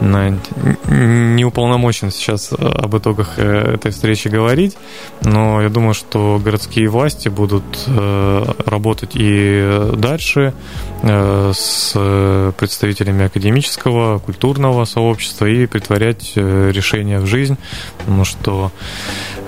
не 0.00 1.44
уполномочен 1.44 2.10
сейчас 2.10 2.52
об 2.52 2.96
итогах 2.96 3.34
э, 3.36 3.74
этой 3.74 3.90
встречи 3.90 4.28
говорить, 4.28 4.76
но 5.22 5.62
я 5.62 5.68
думаю, 5.68 5.94
что 5.94 6.40
городские 6.42 6.88
власти 6.88 7.28
будут 7.28 7.64
э, 7.86 8.44
работать 8.66 9.10
и 9.14 9.90
дальше 9.96 10.40
э, 10.40 10.93
с 11.04 12.52
представителями 12.56 13.26
академического, 13.26 14.18
культурного 14.18 14.84
сообщества 14.84 15.46
и 15.46 15.66
притворять 15.66 16.32
решения 16.36 17.20
в 17.20 17.26
жизнь, 17.26 17.56
потому 17.98 18.24
что 18.24 18.72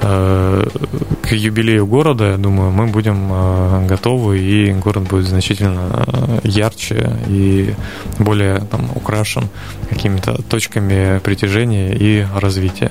к 0.00 1.32
юбилею 1.32 1.86
города, 1.86 2.32
я 2.32 2.36
думаю, 2.36 2.70
мы 2.70 2.86
будем 2.86 3.86
готовы 3.86 4.38
и 4.38 4.72
город 4.72 5.04
будет 5.04 5.26
значительно 5.26 6.06
э, 6.06 6.38
ярче 6.44 7.10
и 7.28 7.74
более 8.18 8.60
там, 8.60 8.88
украшен 8.94 9.48
какими-то 9.88 10.42
точками 10.42 11.18
притяжения 11.20 11.94
и 11.94 12.24
развития. 12.34 12.90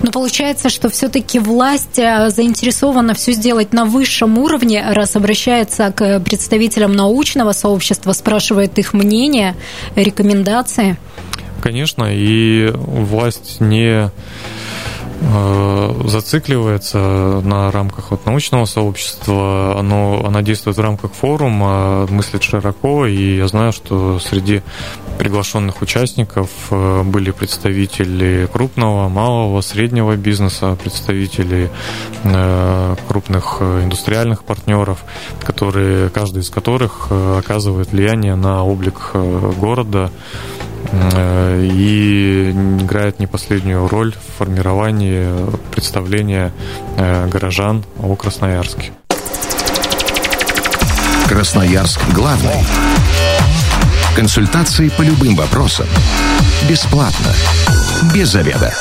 Но 0.00 0.10
получается, 0.10 0.68
что 0.68 0.88
все-таки 0.88 1.38
власть 1.38 1.98
э, 1.98 2.30
заинтересована 2.30 3.14
все 3.14 3.32
сделать 3.32 3.72
на 3.72 3.84
высшем 3.84 4.38
уровне, 4.38 4.84
раз 4.90 5.16
обращается 5.16 5.92
к 5.92 6.20
представителям 6.20 6.92
научного 6.92 7.52
сообщества, 7.52 7.95
спрашивает 8.12 8.78
их 8.78 8.94
мнение, 8.94 9.54
рекомендации. 9.94 10.96
Конечно, 11.60 12.04
и 12.10 12.70
власть 12.74 13.60
не 13.60 14.10
зацикливается 16.04 17.40
на 17.42 17.70
рамках 17.70 18.10
вот 18.10 18.26
научного 18.26 18.64
сообщества, 18.66 19.78
оно, 19.78 20.24
она 20.24 20.42
действует 20.42 20.76
в 20.76 20.80
рамках 20.80 21.12
форума, 21.12 22.06
мыслит 22.08 22.42
широко, 22.42 23.06
и 23.06 23.36
я 23.36 23.48
знаю, 23.48 23.72
что 23.72 24.18
среди 24.18 24.62
приглашенных 25.18 25.82
участников 25.82 26.50
э, 26.70 27.02
были 27.02 27.30
представители 27.30 28.48
крупного, 28.52 29.08
малого, 29.08 29.60
среднего 29.62 30.16
бизнеса, 30.16 30.76
представители 30.82 31.70
э, 32.24 32.96
крупных 33.08 33.60
индустриальных 33.60 34.44
партнеров, 34.44 35.04
которые, 35.40 36.10
каждый 36.10 36.42
из 36.42 36.50
которых 36.50 37.10
оказывает 37.10 37.92
влияние 37.92 38.34
на 38.34 38.64
облик 38.64 39.12
города, 39.14 40.10
Э, 40.10 40.65
и 40.92 42.50
играет 42.80 43.18
не 43.18 43.26
последнюю 43.26 43.88
роль 43.88 44.12
в 44.12 44.38
формировании 44.38 45.28
представления 45.70 46.52
э, 46.96 47.26
горожан 47.28 47.84
о 48.00 48.14
Красноярске. 48.16 48.92
Красноярск 51.28 52.00
главный. 52.14 52.64
Консультации 54.14 54.88
по 54.88 55.02
любым 55.02 55.34
вопросам. 55.34 55.86
Бесплатно. 56.68 57.34
Без 58.14 58.28
заведа. 58.28 58.72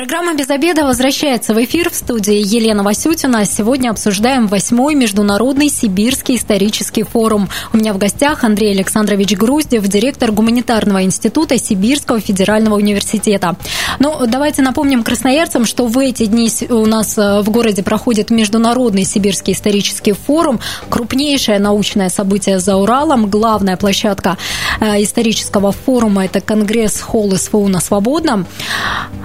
Программа 0.00 0.32
«Без 0.32 0.48
обеда» 0.48 0.86
возвращается 0.86 1.52
в 1.52 1.62
эфир 1.62 1.90
в 1.90 1.94
студии 1.94 2.36
Елена 2.36 2.82
Васютина. 2.82 3.44
Сегодня 3.44 3.90
обсуждаем 3.90 4.46
восьмой 4.46 4.94
международный 4.94 5.68
сибирский 5.68 6.36
исторический 6.36 7.02
форум. 7.02 7.50
У 7.74 7.76
меня 7.76 7.92
в 7.92 7.98
гостях 7.98 8.42
Андрей 8.42 8.72
Александрович 8.72 9.36
Груздев, 9.36 9.86
директор 9.86 10.32
гуманитарного 10.32 11.02
института 11.02 11.58
Сибирского 11.58 12.18
федерального 12.18 12.76
университета. 12.76 13.56
Ну, 13.98 14.26
давайте 14.26 14.62
напомним 14.62 15.02
красноярцам, 15.02 15.66
что 15.66 15.86
в 15.86 15.98
эти 15.98 16.24
дни 16.24 16.50
у 16.70 16.86
нас 16.86 17.18
э, 17.18 17.42
в 17.42 17.50
городе 17.50 17.82
проходит 17.82 18.30
международный 18.30 19.04
сибирский 19.04 19.52
исторический 19.52 20.12
форум, 20.12 20.60
крупнейшее 20.88 21.58
научное 21.58 22.08
событие 22.08 22.58
за 22.58 22.76
Уралом, 22.76 23.28
главная 23.28 23.76
площадка 23.76 24.38
э, 24.80 25.02
исторического 25.02 25.72
форума– 25.72 26.24
это 26.24 26.40
Конгресс 26.40 27.02
Холл 27.02 27.36
СФУ 27.36 27.68
на 27.68 27.80
Свободном. 27.80 28.46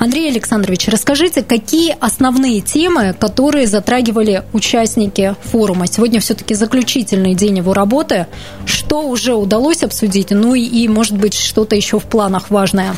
Андрей 0.02 0.30
Александрович 0.30 0.65
Александрович, 0.66 0.88
расскажите, 0.88 1.44
какие 1.44 1.96
основные 2.00 2.60
темы, 2.60 3.14
которые 3.20 3.68
затрагивали 3.68 4.44
участники 4.52 5.36
форума? 5.44 5.86
Сегодня 5.86 6.20
все-таки 6.20 6.56
заключительный 6.56 7.36
день 7.36 7.58
его 7.58 7.74
работы. 7.74 8.26
Что 8.66 9.04
уже 9.04 9.36
удалось 9.36 9.84
обсудить? 9.84 10.32
Ну 10.32 10.56
и, 10.56 10.88
может 10.88 11.18
быть, 11.18 11.36
что-то 11.36 11.76
еще 11.76 12.00
в 12.00 12.06
планах 12.06 12.50
важное? 12.50 12.96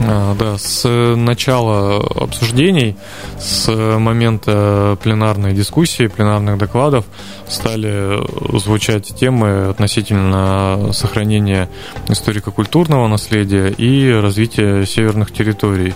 А, 0.00 0.34
да, 0.34 0.58
с 0.58 0.86
начала 1.16 2.04
обсуждений, 2.16 2.96
с 3.40 3.70
момента 3.70 4.98
пленарной 5.02 5.54
дискуссии, 5.54 6.08
пленарных 6.08 6.58
докладов 6.58 7.06
стали 7.48 8.20
звучать 8.58 9.14
темы 9.14 9.68
относительно 9.68 10.90
сохранения 10.92 11.68
историко-культурного 12.08 13.08
наследия 13.08 13.68
и 13.68 14.10
развития 14.12 14.86
северных 14.86 15.32
территорий. 15.32 15.94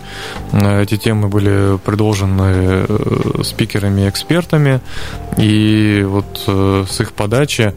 Эти 0.53 0.97
темы 0.97 1.29
были 1.29 1.79
предложены 1.79 2.87
э, 2.89 3.43
спикерами 3.43 4.03
и 4.03 4.09
экспертами, 4.09 4.81
и 5.37 6.05
вот 6.07 6.45
э, 6.47 6.85
с 6.89 7.01
их 7.01 7.13
подачи, 7.13 7.75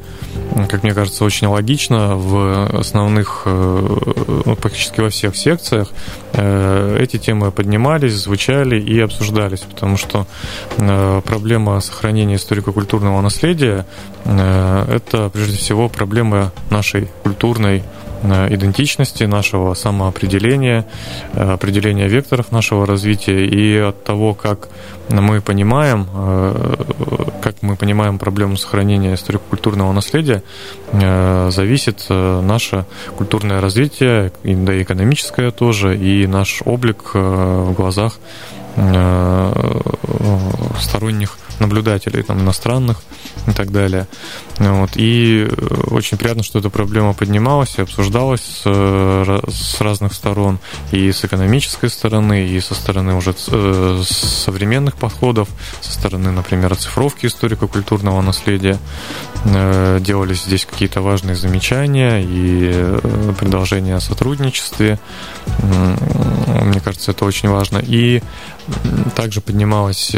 как 0.70 0.84
мне 0.84 0.94
кажется, 0.94 1.24
очень 1.24 1.48
логично 1.48 2.16
в 2.16 2.78
основных, 2.78 3.44
э, 3.46 4.42
ну, 4.46 4.56
практически 4.56 5.02
во 5.02 5.10
всех 5.10 5.36
секциях 5.36 5.90
эти 6.34 7.18
темы 7.18 7.52
поднимались, 7.52 8.14
звучали 8.14 8.80
и 8.80 9.00
обсуждались, 9.02 9.60
потому 9.60 9.98
что 9.98 10.26
проблема 10.78 11.82
сохранения 11.82 12.36
историко-культурного 12.36 13.20
наследия 13.20 13.61
наследие 13.62 13.86
э,– 14.26 14.86
это 14.96 15.30
прежде 15.30 15.58
всего 15.58 15.90
проблема 15.90 16.52
нашей 16.70 17.08
культурной 17.24 17.84
э, 18.24 18.54
идентичности, 18.54 19.24
нашего 19.26 19.74
самоопределения, 19.74 20.86
э, 21.34 21.54
определения 21.54 22.08
векторов 22.08 22.52
нашего 22.52 22.86
развития 22.86 23.46
и 23.46 23.78
от 23.78 24.04
того, 24.04 24.34
как 24.34 24.70
мы 25.10 25.42
понимаем, 25.42 26.08
как 27.42 27.56
мы 27.62 27.76
понимаем 27.76 28.18
проблему 28.18 28.56
сохранения 28.56 29.16
историко-культурного 29.16 29.92
наследия, 29.92 30.42
зависит 30.94 32.06
наше 32.10 32.86
культурное 33.18 33.60
развитие, 33.60 34.32
да 34.44 34.74
и 34.74 34.84
экономическое 34.84 35.52
тоже, 35.52 35.98
и 35.98 36.28
наш 36.28 36.62
облик 36.64 37.14
в 37.14 37.74
глазах 37.74 38.20
сторонних 40.80 41.38
наблюдателей, 41.62 42.24
там, 42.24 42.42
иностранных 42.42 43.02
и 43.48 43.52
так 43.52 43.72
далее. 43.72 44.08
Вот. 44.58 44.92
И 44.96 45.48
э, 45.50 45.66
очень 45.90 46.18
приятно, 46.18 46.44
что 46.44 46.60
эта 46.60 46.70
проблема 46.70 47.14
поднималась 47.14 47.76
и 47.78 47.82
обсуждалась 47.82 48.42
с, 48.42 48.62
э, 48.66 49.40
с 49.48 49.82
разных 49.82 50.14
сторон, 50.14 50.60
и 50.92 51.12
с 51.12 51.24
экономической 51.26 51.90
стороны, 51.90 52.48
и 52.48 52.60
со 52.60 52.76
стороны 52.76 53.16
уже 53.16 53.34
э, 53.48 54.04
современных 54.06 54.98
подходов, 54.98 55.50
со 55.80 55.94
стороны, 55.94 56.32
например, 56.32 56.74
оцифровки 56.74 57.26
историко-культурного 57.26 58.22
наследия. 58.22 58.78
Делались 59.44 60.44
здесь 60.44 60.66
какие-то 60.66 61.02
важные 61.02 61.36
замечания 61.36 62.22
и 62.22 63.00
предложения 63.40 63.96
о 63.96 64.00
сотрудничестве. 64.00 65.00
Мне 65.62 66.80
кажется, 66.80 67.12
это 67.12 67.26
очень 67.26 67.50
важно. 67.50 67.80
И 67.80 68.22
также 69.16 69.42
поднималась 69.42 70.16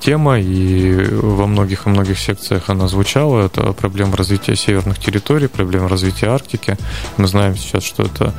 тема, 0.00 0.40
и 0.40 0.83
во 0.92 1.46
многих 1.46 1.86
и 1.86 1.90
многих 1.90 2.18
секциях 2.18 2.68
она 2.68 2.88
звучала. 2.88 3.46
Это 3.46 3.72
проблема 3.72 4.16
развития 4.16 4.56
северных 4.56 4.98
территорий, 4.98 5.46
проблема 5.46 5.88
развития 5.88 6.28
Арктики. 6.28 6.76
Мы 7.16 7.26
знаем 7.26 7.56
сейчас, 7.56 7.84
что 7.84 8.04
это 8.04 8.34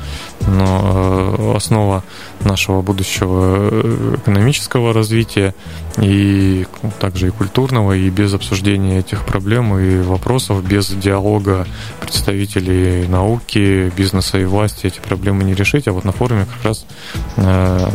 ну, 0.46 1.54
основа 1.54 2.04
нашего 2.40 2.82
будущего 2.82 3.68
э, 3.70 4.16
экономического 4.16 4.92
развития 4.92 5.54
и 5.98 6.66
также 7.00 7.28
и 7.28 7.30
культурного, 7.30 7.92
и 7.92 8.10
без 8.10 8.34
обсуждения 8.34 8.98
этих 8.98 9.24
проблем 9.24 9.78
и 9.78 10.02
вопросов, 10.02 10.62
без 10.64 10.88
диалога 10.88 11.66
представителей 12.00 13.08
науки, 13.08 13.92
бизнеса 13.96 14.38
и 14.38 14.44
власти 14.44 14.86
эти 14.86 15.00
проблемы 15.00 15.44
не 15.44 15.54
решить. 15.54 15.88
А 15.88 15.92
вот 15.92 16.04
на 16.04 16.12
форуме 16.12 16.46
как 16.46 16.64
раз 16.64 16.86
э, 17.36 17.88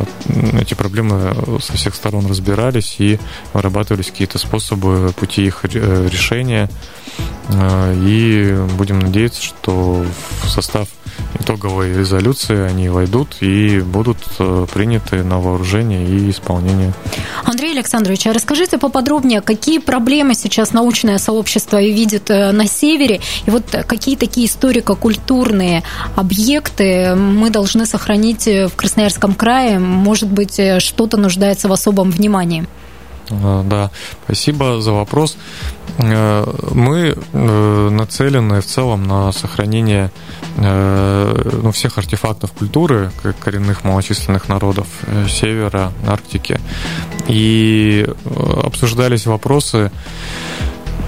эти 0.60 0.74
проблемы 0.74 1.36
со 1.62 1.74
всех 1.74 1.96
сторон 1.96 2.26
разбирались 2.28 2.96
и 3.00 3.20
вырабатывались 3.54 4.08
какие-то 4.08 4.38
способы, 4.42 5.14
пути 5.16 5.46
их 5.46 5.64
решения. 5.64 6.70
Э, 7.50 7.94
и 7.94 8.56
будем 8.78 9.00
надеяться, 9.00 9.42
что 9.42 10.06
в 10.44 10.50
состав 10.50 10.88
итоговой 11.40 11.94
резолюции 11.94 12.60
они 12.60 12.90
войдут 12.90 13.38
и 13.42 13.80
будут 13.80 14.18
э, 14.40 14.66
приняты 14.74 15.24
на 15.24 15.40
вооружение 15.40 16.06
и 16.06 16.30
исполнение. 16.30 16.94
Андрей 17.44 17.74
Александрович, 17.74 18.28
а 18.28 18.34
расскажите 18.34 18.78
поподробнее, 18.78 19.42
какие 19.42 19.80
проблемы 19.80 20.34
сейчас 20.34 20.72
научное 20.72 21.18
сообщество 21.18 21.82
видит 21.82 22.30
э, 22.30 22.52
на 22.52 22.68
севере, 22.68 23.22
и 23.46 23.52
вот 23.52 23.64
какие 23.88 24.16
такие 24.16 24.48
историко-культурные 24.48 25.84
объекты 26.16 27.16
мы 27.16 27.50
должны 27.50 27.86
сохранить 27.86 28.46
в 28.46 28.72
Красноярском 28.76 29.34
крае, 29.34 29.80
может 29.80 30.30
быть, 30.30 30.60
что-то 30.80 31.18
нуждается 31.18 31.68
в 31.68 31.74
особом 31.74 32.12
внимании? 32.12 32.66
Да, 33.32 33.92
спасибо 34.26 34.82
за 34.82 34.92
вопрос. 34.92 35.38
Э, 35.98 36.46
мы 36.72 37.16
э, 37.34 37.90
нацелены 37.92 38.62
в 38.62 38.66
целом 38.66 39.04
на 39.04 39.32
сохранение 39.32 40.12
э, 40.58 41.60
ну, 41.64 41.72
всех 41.72 41.98
артефактов 41.98 42.52
культуры 42.52 43.12
коренных 43.40 43.84
малочисленных 43.84 44.50
народов 44.50 44.88
Севера, 45.30 45.92
Арктики. 46.08 46.60
И 47.28 48.08
обсуждались 48.64 49.26
вопросы 49.26 49.92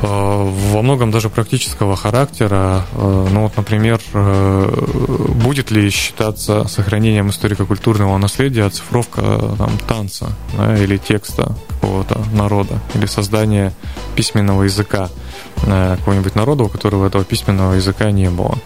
во 0.07 0.81
многом 0.81 1.11
даже 1.11 1.29
практического 1.29 1.95
характера. 1.95 2.85
Ну 2.95 3.43
вот, 3.43 3.55
например, 3.57 4.01
будет 4.13 5.71
ли 5.71 5.89
считаться 5.89 6.67
сохранением 6.67 7.29
историко-культурного 7.29 8.17
наследия 8.17 8.65
оцифровка 8.65 9.21
там, 9.57 9.77
танца 9.87 10.29
да, 10.57 10.77
или 10.77 10.97
текста 10.97 11.55
какого-то 11.69 12.21
народа 12.33 12.79
или 12.95 13.05
создание 13.05 13.73
письменного 14.15 14.63
языка 14.63 15.09
э, 15.09 15.32
какого-нибудь 15.65 16.35
народа, 16.35 16.63
у 16.63 16.69
которого 16.69 17.07
этого 17.07 17.23
письменного 17.23 17.73
языка 17.73 18.11
не 18.11 18.29
было. 18.29 18.57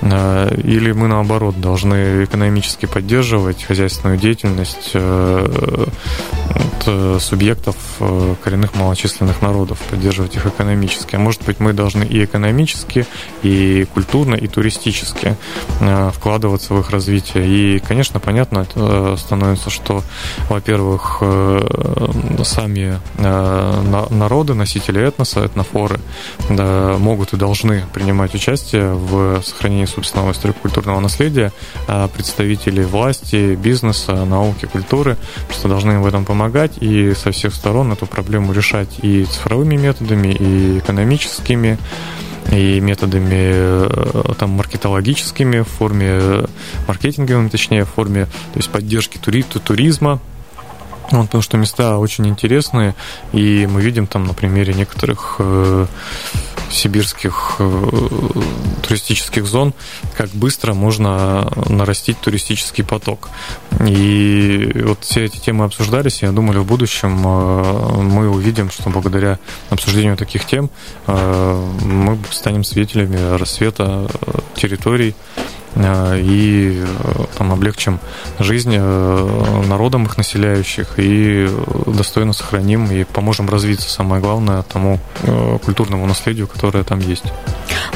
Э, 0.00 0.54
или 0.64 0.92
мы, 0.92 1.08
наоборот, 1.08 1.60
должны 1.60 2.24
экономически 2.24 2.86
поддерживать 2.86 3.64
хозяйственную 3.64 4.18
деятельность 4.18 4.90
э, 4.94 5.86
субъектов 7.20 7.76
коренных 8.42 8.74
малочисленных 8.74 9.42
народов, 9.42 9.78
поддерживать 9.90 10.36
их 10.36 10.46
экономически. 10.46 11.16
А 11.16 11.18
может 11.18 11.44
быть, 11.44 11.60
мы 11.60 11.74
должны 11.74 12.04
и 12.04 12.24
экономически, 12.24 13.04
и 13.42 13.86
культурно, 13.92 14.34
и 14.34 14.46
туристически 14.46 15.36
вкладываться 16.14 16.72
в 16.72 16.80
их 16.80 16.88
развитие. 16.88 17.46
И, 17.46 17.78
конечно, 17.80 18.20
понятно 18.20 18.66
становится, 19.18 19.68
что, 19.68 20.02
во-первых, 20.48 21.22
сами 22.44 22.98
народы, 23.18 24.54
носители 24.54 25.02
этноса, 25.02 25.44
этнофоры 25.44 26.00
могут 26.48 27.32
и 27.32 27.36
должны 27.36 27.84
принимать 27.92 28.34
участие 28.34 28.94
в 28.94 29.42
сохранении 29.42 29.84
собственного 29.84 30.32
историко-культурного 30.32 31.00
наследия, 31.00 31.52
а 31.86 32.08
представители 32.08 32.82
власти, 32.82 33.54
бизнеса, 33.54 34.24
науки, 34.24 34.66
культуры 34.66 35.16
просто 35.46 35.68
должны 35.68 35.92
им 35.92 36.02
в 36.02 36.06
этом 36.06 36.24
помогать 36.24 36.72
и 36.80 37.14
со 37.14 37.30
всех 37.30 37.54
сторон 37.54 37.92
эту 37.92 38.06
проблему 38.06 38.52
решать 38.52 38.88
и 39.02 39.24
цифровыми 39.24 39.76
методами, 39.76 40.28
и 40.28 40.78
экономическими, 40.78 41.78
и 42.50 42.80
методами 42.80 43.28
э, 43.30 44.34
там, 44.38 44.50
маркетологическими 44.50 45.60
в 45.60 45.68
форме 45.68 46.46
маркетинговыми, 46.86 47.48
точнее, 47.48 47.84
в 47.84 47.90
форме 47.90 48.24
то 48.24 48.58
есть 48.58 48.70
поддержки 48.70 49.18
тури 49.18 49.42
туризма, 49.42 50.20
вот, 51.10 51.26
потому 51.26 51.42
что 51.42 51.56
места 51.56 51.98
очень 51.98 52.26
интересные, 52.28 52.94
и 53.32 53.66
мы 53.66 53.80
видим 53.80 54.06
там 54.06 54.24
на 54.24 54.34
примере 54.34 54.74
некоторых 54.74 55.36
э, 55.38 55.86
сибирских 56.70 57.56
э, 57.58 57.90
туристических 58.86 59.46
зон, 59.46 59.72
как 60.16 60.28
быстро 60.30 60.74
можно 60.74 61.50
нарастить 61.68 62.18
туристический 62.20 62.84
поток. 62.84 63.30
И 63.86 64.70
вот 64.84 64.98
все 65.02 65.24
эти 65.24 65.38
темы 65.38 65.64
обсуждались, 65.64 66.22
и 66.22 66.26
я 66.26 66.32
думаю, 66.32 66.62
в 66.62 66.66
будущем 66.66 67.22
э, 67.24 68.02
мы 68.02 68.28
увидим, 68.28 68.70
что 68.70 68.90
благодаря 68.90 69.38
обсуждению 69.70 70.16
таких 70.16 70.44
тем 70.44 70.70
э, 71.06 71.68
мы 71.82 72.18
станем 72.30 72.64
свидетелями 72.64 73.36
рассвета 73.38 74.10
э, 74.26 74.38
территорий, 74.54 75.14
и 75.76 76.82
э, 76.82 77.24
там 77.36 77.52
облегчим 77.52 78.00
жизнь 78.38 78.74
э, 78.74 79.62
народам 79.68 80.06
их 80.06 80.16
населяющих 80.16 80.94
и 80.98 81.48
достойно 81.86 82.32
сохраним 82.32 82.90
и 82.90 83.04
поможем 83.04 83.48
развиться, 83.48 83.88
самое 83.88 84.20
главное, 84.20 84.62
тому 84.62 84.98
культурному 85.64 86.06
наследию, 86.06 86.46
которое 86.46 86.84
там 86.84 87.00
есть. 87.00 87.24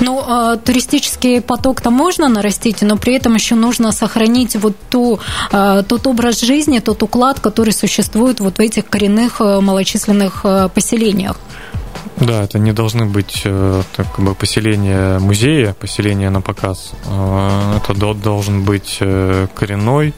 Ну, 0.00 0.22
а, 0.26 0.56
туристический 0.56 1.40
поток-то 1.40 1.90
можно 1.90 2.28
нарастить, 2.28 2.82
но 2.82 2.96
при 2.96 3.14
этом 3.14 3.34
еще 3.34 3.54
нужно 3.54 3.92
сохранить 3.92 4.56
вот 4.56 4.76
ту, 4.90 5.20
а, 5.50 5.82
тот 5.82 6.06
образ 6.06 6.40
жизни, 6.40 6.80
тот 6.80 7.02
уклад, 7.02 7.40
который 7.40 7.72
существует 7.72 8.40
вот 8.40 8.58
в 8.58 8.60
этих 8.60 8.88
коренных 8.88 9.40
э, 9.40 9.60
малочисленных 9.60 10.40
э, 10.44 10.68
поселениях. 10.74 11.36
Да, 12.16 12.44
это 12.44 12.58
не 12.58 12.72
должны 12.72 13.06
быть 13.06 13.42
э, 13.44 13.82
так, 13.96 14.12
как 14.12 14.24
бы 14.24 14.34
поселения 14.34 15.18
музея, 15.18 15.74
поселения 15.74 16.30
на 16.30 16.40
показ. 16.40 16.92
Это 17.04 17.94
должен 17.94 18.64
быть 18.64 18.98
коренной 18.98 20.14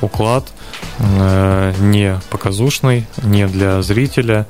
уклад, 0.00 0.53
не 0.98 2.20
показушный, 2.30 3.06
не 3.22 3.46
для 3.46 3.82
зрителя, 3.82 4.46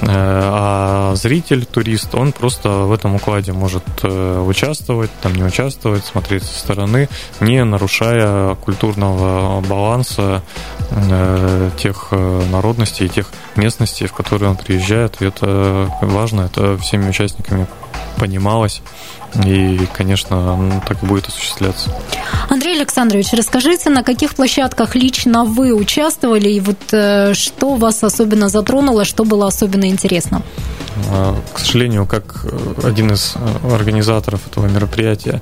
Э, 0.00 0.06
а 0.08 1.14
зритель, 1.16 1.66
турист, 1.66 2.14
он 2.14 2.32
просто 2.32 2.70
в 2.70 2.92
этом 2.92 3.14
укладе 3.14 3.52
может 3.52 3.84
э, 4.02 4.44
участвовать, 4.46 5.10
там 5.20 5.34
не 5.34 5.44
участвовать, 5.44 6.04
смотреть 6.04 6.44
со 6.44 6.58
стороны, 6.58 7.08
не 7.40 7.62
нарушая 7.62 8.54
культурного 8.56 9.60
баланса 9.60 10.42
э, 10.90 11.70
тех 11.76 12.08
народностей 12.10 13.06
и 13.06 13.10
тех 13.10 13.30
местностей, 13.56 14.06
в 14.06 14.12
которые 14.12 14.50
он 14.50 14.56
приезжает. 14.56 15.20
И 15.20 15.26
это 15.26 15.90
важно, 16.00 16.42
это 16.42 16.76
всеми 16.78 17.08
участниками 17.08 17.66
понималось. 18.18 18.82
И, 19.46 19.80
конечно, 19.94 20.82
так 20.86 21.02
и 21.02 21.06
будет 21.06 21.28
осуществляться. 21.28 21.90
Андрей 22.50 22.76
Александрович, 22.76 23.32
расскажите, 23.32 23.88
на 23.88 24.02
каких 24.02 24.34
площадках 24.34 24.94
лично 24.94 25.44
вы 25.44 25.72
участвовали, 25.72 26.50
и 26.50 26.60
вот 26.60 26.76
что 27.36 27.74
вас 27.76 28.04
особенно 28.04 28.48
затронуло, 28.50 29.04
что 29.04 29.24
было 29.24 29.46
особенно 29.46 29.86
интересно? 29.86 30.42
А, 31.10 31.34
к 31.54 31.58
сожалению, 31.58 32.06
как 32.06 32.44
один 32.84 33.12
из 33.12 33.34
организаторов 33.64 34.46
этого 34.50 34.66
мероприятия, 34.66 35.40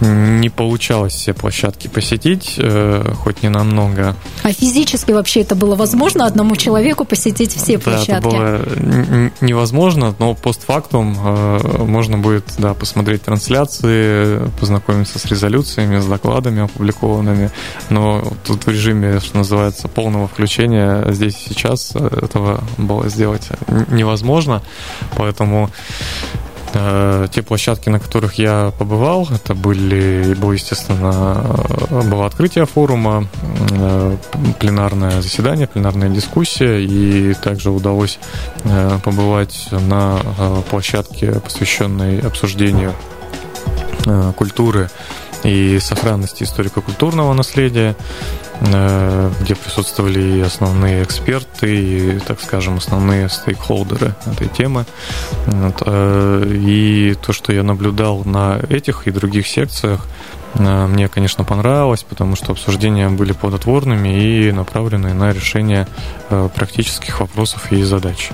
не 0.00 0.48
получалось 0.48 1.14
все 1.14 1.34
площадки 1.34 1.88
посетить, 1.88 2.54
э, 2.58 3.12
хоть 3.18 3.42
не 3.42 3.48
намного. 3.48 4.16
А 4.42 4.52
физически 4.52 5.12
вообще 5.12 5.40
это 5.40 5.54
было 5.54 5.76
возможно 5.76 6.26
одному 6.26 6.56
человеку 6.56 7.04
посетить 7.04 7.54
все 7.54 7.78
да, 7.78 7.84
площадки? 7.84 8.12
это 8.12 8.28
было 8.28 9.30
невозможно, 9.40 10.14
но 10.18 10.34
постфактум 10.34 11.16
э, 11.22 11.84
можно 11.84 12.18
будет 12.18 12.44
да, 12.58 12.74
посмотреть 12.74 13.22
трансляции, 13.22 14.50
познакомиться 14.58 15.18
с 15.18 15.24
резолюциями, 15.26 16.00
с 16.00 16.06
докладами 16.06 16.62
опубликованными, 16.62 17.50
но 17.90 18.22
тут 18.44 18.66
в 18.66 18.70
режиме, 18.70 19.20
что 19.20 19.38
называется, 19.38 19.88
полного 19.88 20.28
включения 20.28 21.04
здесь 21.12 21.36
и 21.46 21.48
сейчас 21.50 21.94
этого 21.94 22.62
было 22.78 23.08
сделать 23.08 23.48
невозможно, 23.90 24.62
поэтому 25.16 25.60
Э, 25.60 25.70
те 26.72 27.42
площадки, 27.42 27.88
на 27.88 27.98
которых 27.98 28.34
я 28.34 28.72
побывал, 28.78 29.28
это 29.32 29.54
были, 29.54 30.34
было, 30.34 30.52
естественно, 30.52 31.42
было 31.90 32.26
открытие 32.26 32.66
форума, 32.66 33.26
э, 33.70 34.16
пленарное 34.60 35.20
заседание, 35.20 35.66
пленарная 35.66 36.08
дискуссия, 36.08 36.78
и 36.80 37.34
также 37.34 37.70
удалось 37.70 38.18
э, 38.64 38.98
побывать 39.02 39.68
на 39.72 40.18
площадке, 40.70 41.40
посвященной 41.40 42.20
обсуждению 42.20 42.94
культуры 44.36 44.88
и 45.44 45.78
сохранности 45.80 46.44
историко-культурного 46.44 47.32
наследия. 47.32 47.96
Э, 48.62 49.30
где 49.40 49.54
присутствовали 49.54 50.20
и 50.20 50.40
основные 50.40 51.02
эксперты, 51.02 51.74
и, 51.74 52.18
так 52.18 52.40
скажем, 52.42 52.76
основные 52.76 53.30
стейкхолдеры 53.30 54.14
этой 54.26 54.48
темы. 54.48 54.84
Э, 55.46 56.44
и 56.46 57.14
то, 57.22 57.32
что 57.32 57.54
я 57.54 57.62
наблюдал 57.62 58.22
на 58.24 58.60
этих 58.68 59.06
и 59.06 59.10
других 59.10 59.46
секциях, 59.46 60.06
э, 60.56 60.86
мне, 60.86 61.08
конечно, 61.08 61.42
понравилось, 61.42 62.02
потому 62.02 62.36
что 62.36 62.52
обсуждения 62.52 63.08
были 63.08 63.32
плодотворными 63.32 64.08
и 64.08 64.52
направлены 64.52 65.14
на 65.14 65.32
решение 65.32 65.86
практических 66.54 67.20
вопросов 67.20 67.72
и 67.72 67.82
задач. 67.82 68.30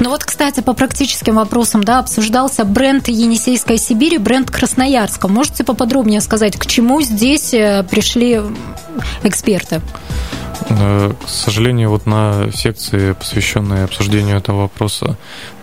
Ну 0.00 0.10
вот, 0.10 0.24
кстати, 0.24 0.60
по 0.60 0.74
практическим 0.74 1.34
вопросам, 1.36 1.82
да, 1.82 1.98
обсуждался 1.98 2.64
бренд 2.64 3.08
Енисейской 3.08 3.78
Сибири, 3.78 4.18
бренд 4.18 4.50
Красноярска. 4.50 5.28
Можете 5.28 5.64
поподробнее 5.64 6.20
сказать, 6.20 6.56
к 6.56 6.66
чему 6.66 7.02
здесь 7.02 7.52
э, 7.52 7.84
пришли 7.90 8.40
эксперты? 9.24 9.80
Э, 10.68 11.12
к 11.24 11.28
сожалению, 11.28 11.90
вот 11.90 12.06
на 12.06 12.52
секции, 12.52 13.12
посвященной 13.12 13.84
обсуждению 13.84 14.36
этого 14.36 14.62
вопроса, 14.62 15.16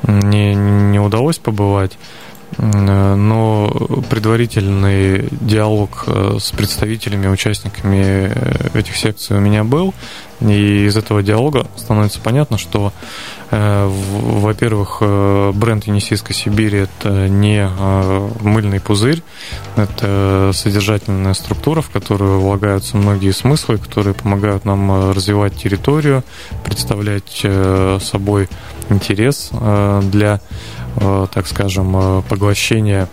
не, 0.03 0.53
не 0.53 0.99
удалось 0.99 1.37
побывать. 1.37 1.97
Э, 2.57 3.15
но 3.15 3.69
предварительный 4.09 5.27
диалог 5.41 6.05
с 6.07 6.51
представителями, 6.51 7.27
участниками 7.27 8.31
этих 8.77 8.95
секций 8.95 9.37
у 9.37 9.39
меня 9.39 9.63
был. 9.63 9.93
И 10.41 10.85
из 10.85 10.97
этого 10.97 11.23
диалога 11.23 11.67
становится 11.77 12.19
понятно, 12.19 12.57
что, 12.57 12.91
э, 13.51 13.87
во-первых, 13.87 14.97
э, 14.99 15.51
бренд 15.53 15.87
Енисейской 15.87 16.35
Сибири– 16.35 16.79
это 16.99 17.29
не 17.29 17.65
э, 17.65 18.29
мыльный 18.41 18.81
пузырь, 18.81 19.23
это 19.77 20.51
содержательная 20.53 21.33
структура, 21.33 21.81
в 21.81 21.89
которую 21.89 22.41
влагаются 22.41 22.97
многие 22.97 23.31
смыслы, 23.31 23.77
которые 23.77 24.13
помогают 24.13 24.65
нам 24.65 25.11
развивать 25.11 25.55
территорию, 25.55 26.23
представлять 26.65 27.45
собой 28.01 28.49
интерес 28.89 29.51
для, 30.03 30.41
так 30.97 31.47
скажем, 31.47 32.23
поглощения 32.29 33.09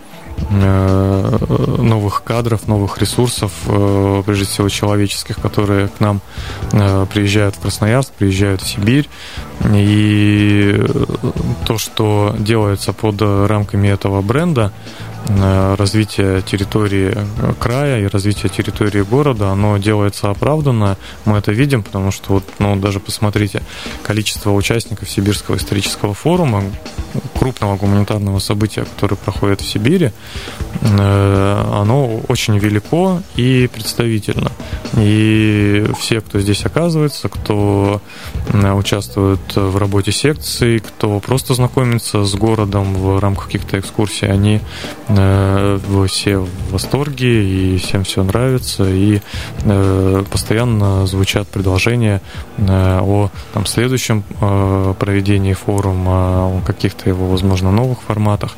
Э, 0.51 1.39
новых 1.79 2.23
кадров, 2.25 2.67
новых 2.69 2.99
ресурсов, 2.99 3.53
э, 3.67 4.23
прежде 4.27 4.45
всего 4.45 4.69
человеческих, 4.69 5.37
которые 5.37 5.89
к 5.89 6.01
нам 6.01 6.21
э, 6.73 7.07
приезжают 7.13 7.57
в 7.57 7.61
Красноярск, 7.61 8.13
приезжают 8.13 8.61
в 8.61 8.69
Сибирь. 8.69 9.09
И 9.71 10.85
то, 11.67 11.79
что 11.79 12.35
делается 12.39 12.93
под 12.93 13.21
рамками 13.23 13.89
этого 13.89 14.21
бренда, 14.23 14.73
развитие 15.29 16.43
территории 16.43 17.17
края 17.61 18.01
и 18.01 18.07
развитие 18.07 18.49
территории 18.51 19.03
города, 19.03 19.51
оно 19.51 19.79
делается 19.79 20.31
оправданно. 20.31 20.97
Мы 21.25 21.39
это 21.39 21.53
видим, 21.53 21.83
потому 21.83 22.11
что 22.11 22.35
вот, 22.35 22.45
ну, 22.59 22.77
даже 22.77 23.01
посмотрите, 23.01 23.63
количество 24.03 24.51
участников 24.51 25.09
Сибирского 25.09 25.57
исторического 25.57 26.15
форума, 26.15 26.65
крупного 27.39 27.77
гуманитарного 27.77 28.39
события, 28.39 28.85
которое 28.85 29.17
проходит 29.17 29.61
в 29.61 29.67
Сибири, 29.67 30.13
э, 30.81 31.67
оно 31.73 32.21
очень 32.29 32.59
велико 32.59 33.23
и 33.37 33.69
представительно. 33.73 34.51
И 34.97 35.87
все, 35.99 36.21
кто 36.21 36.41
здесь 36.41 36.65
оказывается, 36.65 37.29
кто 37.29 38.01
участвует 38.53 39.52
в 39.61 39.77
работе 39.77 40.13
секций, 40.13 40.81
кто 40.81 41.21
просто 41.21 41.55
знакомится 41.55 42.25
с 42.25 42.35
городом 42.35 42.95
в 42.95 43.19
рамках 43.19 43.47
каких-то 43.47 43.79
экскурсий, 43.79 44.29
они 44.29 44.61
Э, 45.09 45.79
все 46.09 46.39
в 46.39 46.73
восторге, 46.73 47.45
и 47.45 47.79
всем 47.79 48.05
все 48.05 48.23
нравится, 48.23 48.85
и 48.85 49.21
э, 49.65 50.25
постоянно 50.31 51.07
звучат 51.07 51.49
предложения 51.49 52.21
э, 52.59 52.99
о 53.01 53.31
там, 53.53 53.67
следующем 53.67 54.23
проведении 54.99 55.53
форума, 55.53 56.47
о 56.47 56.61
каких-то 56.67 57.09
его, 57.09 57.29
возможно, 57.29 57.71
новых 57.71 58.03
форматах. 58.03 58.57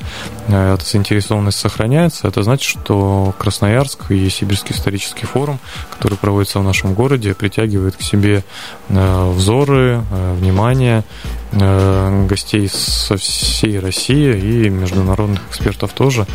Эта 0.49 0.81
заинтересованность 0.85 1.59
сохраняется. 1.59 2.29
Это 2.29 2.43
значит, 2.43 2.65
что 2.69 3.35
Красноярск 3.39 4.11
и 4.11 4.29
Сибирский 4.29 4.75
исторический 4.75 5.27
форум, 5.27 5.59
который 5.91 6.19
проводится 6.19 6.59
в 6.59 6.65
нашем 6.65 6.95
городе, 6.95 7.35
притягивает 7.35 7.97
к 7.97 8.03
себе 8.03 8.43
взоры, 8.89 10.03
внимание 10.39 10.84
гостей 12.29 12.69
со 12.69 13.17
всей 13.17 13.79
России 13.79 14.67
и 14.67 14.69
международных 14.71 15.41
экспертов 15.49 15.93
тоже. 15.93 16.27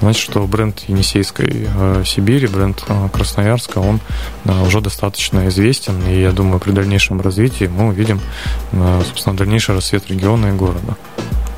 Значит, 0.00 0.22
что 0.22 0.46
бренд 0.46 0.80
Енисейской 0.88 1.66
э, 1.68 2.02
Сибири, 2.06 2.46
бренд 2.46 2.82
э, 2.88 3.08
Красноярска, 3.12 3.78
он 3.78 4.00
э, 4.44 4.66
уже 4.66 4.80
достаточно 4.80 5.48
известен, 5.48 6.02
и 6.06 6.20
я 6.20 6.32
думаю, 6.32 6.58
при 6.58 6.72
дальнейшем 6.72 7.20
развитии 7.20 7.66
мы 7.66 7.88
увидим, 7.88 8.20
собственно, 9.06 9.36
дальнейший 9.36 9.74
рассвет 9.74 10.08
региона 10.08 10.46
и 10.46 10.52
города. 10.52 10.96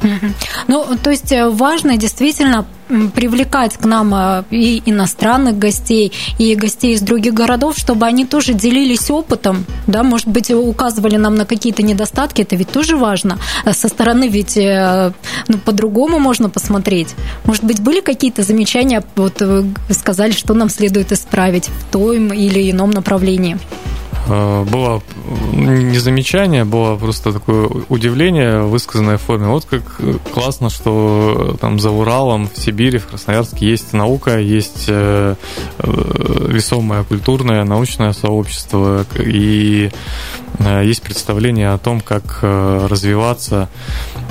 Ну, 0.69 0.87
то 1.03 1.11
есть 1.11 1.33
э, 1.33 1.49
важно 1.49 1.97
действительно 1.97 2.67
привлекать 3.15 3.77
к 3.77 3.85
нам 3.85 4.15
э, 4.15 4.45
и 4.51 4.83
иностранных 4.87 5.59
гостей, 5.59 6.13
и 6.39 6.55
гостей 6.55 6.95
из 6.95 7.01
других 7.01 7.35
городов, 7.35 7.77
чтобы 7.77 8.07
они 8.07 8.25
тоже 8.25 8.53
делились 8.53 9.11
опытом, 9.11 9.65
да, 9.87 10.03
может 10.03 10.29
быть, 10.29 10.51
указывали 10.51 11.17
нам 11.17 11.35
на 11.35 11.45
какие-то 11.45 11.83
недостатки, 11.83 12.43
это 12.43 12.57
ведь 12.57 12.71
тоже 12.71 12.97
важно. 12.97 13.39
Э, 13.65 13.73
со 13.73 13.89
стороны 13.89 14.29
ведь 14.29 14.57
ну, 14.57 15.59
по-другому 15.59 16.19
можно 16.19 16.49
посмотреть. 16.51 17.15
Может 17.45 17.65
быть, 17.65 17.81
были 17.81 18.01
какие-то 18.01 18.43
замечания, 18.43 19.03
вот 19.17 19.43
сказали, 19.91 20.33
что 20.33 20.55
нам 20.55 20.69
следует 20.69 21.13
исправить 21.13 21.69
в 21.69 21.93
том 21.93 22.33
или 22.33 22.71
ином 22.71 22.91
направлении? 22.91 23.59
Было 24.27 25.03
не 25.53 25.99
замечание, 25.99 26.65
было 26.65 26.97
просто 26.97 27.33
такое 27.33 27.69
удивление, 27.89 28.63
высказанное 28.63 29.17
в 29.19 29.23
форме. 29.23 29.47
Вот 29.49 29.65
как 29.67 29.83
классно, 30.33 30.71
что 30.71 31.57
там 31.61 31.79
за 31.79 31.91
Уралом, 31.91 32.49
в 32.49 32.57
Сибири, 32.59 32.99
в 32.99 33.07
Красноярске 33.07 33.67
есть 33.69 33.93
наука, 33.93 34.39
есть 34.39 34.89
весомое 35.79 37.05
культурное, 37.05 37.65
научное 37.65 38.13
сообщество, 38.13 39.05
и 39.19 39.91
есть 40.61 41.03
представление 41.03 41.73
о 41.73 41.79
том, 41.79 42.01
как 42.01 42.39
развиваться 42.43 43.69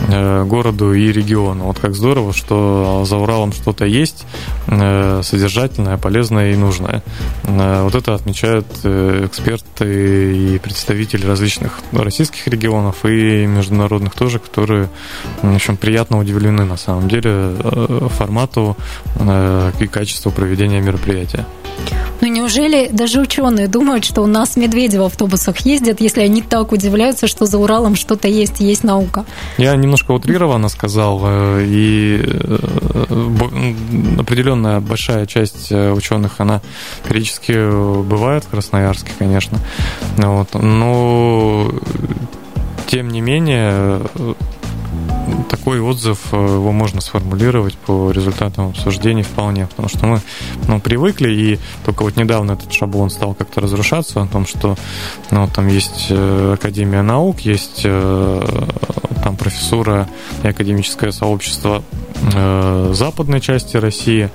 городу 0.10 0.94
и 0.94 1.12
региону. 1.12 1.66
Вот 1.66 1.80
как 1.80 1.96
здорово, 1.96 2.34
что 2.34 3.04
за 3.06 3.18
Уралом 3.18 3.54
что-то 3.54 3.86
есть 3.86 4.26
содержательное, 4.66 5.98
полезное 5.98 6.54
и 6.54 6.56
нужное. 6.56 7.04
Вот 7.44 7.96
это 7.96 8.16
отмечают 8.16 8.68
эксперты 8.84 10.36
и 10.36 10.60
представители 10.60 11.26
различных 11.26 11.80
российских 11.92 12.48
регионов 12.48 13.06
и 13.06 13.46
международных 13.46 14.14
тоже, 14.14 14.40
которые, 14.40 14.90
в 15.42 15.56
общем, 15.56 15.78
приятно 15.78 16.20
удивлены 16.20 16.66
на 16.66 16.78
самом 16.78 17.08
деле 17.08 17.24
э, 17.26 18.08
формату 18.18 18.78
э, 19.16 19.72
и 19.80 19.88
качеству 19.88 20.32
проведения 20.32 20.82
мероприятия. 20.82 21.46
Ну 22.22 22.28
неужели 22.28 22.90
даже 22.92 23.20
ученые 23.20 23.68
думают, 23.68 24.06
что 24.06 24.22
у 24.22 24.28
нас 24.28 24.56
медведи 24.56 24.98
в 24.98 25.04
автобусах 25.04 25.60
ездят, 25.66 26.00
если 26.00 26.13
они 26.22 26.42
так 26.42 26.72
удивляются, 26.72 27.28
что 27.28 27.46
за 27.46 27.58
Уралом 27.58 27.96
что-то 27.96 28.28
есть, 28.28 28.60
есть 28.60 28.84
наука? 28.84 29.26
Я 29.58 29.76
немножко 29.76 30.12
утрированно 30.12 30.70
сказал, 30.70 31.22
э, 31.24 31.66
и 31.68 32.22
определенная 34.20 34.80
большая 34.80 35.26
часть 35.26 35.72
ученых, 35.72 36.40
она 36.40 36.62
периодически 37.08 38.02
бывает 38.04 38.44
в 38.44 38.50
Красноярске, 38.50 39.12
конечно. 39.18 39.60
Вот. 40.18 40.54
Но 40.54 41.72
тем 42.88 43.10
не 43.10 43.22
менее 43.22 44.02
такой 45.50 45.80
отзыв 45.80 46.20
э, 46.32 46.36
его 46.36 46.72
можно 46.72 47.02
сформулировать 47.02 47.76
по 47.76 48.12
результатам 48.12 48.70
обсуждений 48.70 49.24
вполне, 49.24 49.68
потому 49.68 49.90
что 49.90 50.06
мы 50.06 50.22
ну, 50.68 50.80
привыкли, 50.80 51.30
и 51.30 51.60
только 51.86 52.04
вот 52.04 52.16
недавно 52.16 52.54
этот 52.54 52.72
шаблон 52.72 53.10
стал 53.10 53.34
как-то 53.34 53.62
разрушаться 53.62 54.22
о 54.22 54.28
том, 54.28 54.46
что 54.46 54.76
ну, 55.32 55.48
там 55.48 55.68
есть 55.68 56.08
э, 56.10 56.54
Академия 56.54 57.02
наук, 57.02 57.42
есть 57.42 57.82
э, 57.84 58.66
там 59.24 59.38
профессура 59.38 60.08
и 60.44 60.48
академическое 60.48 61.12
сообщество 61.12 61.84
западной 62.94 63.42
части 63.42 63.78
России, 63.78 64.30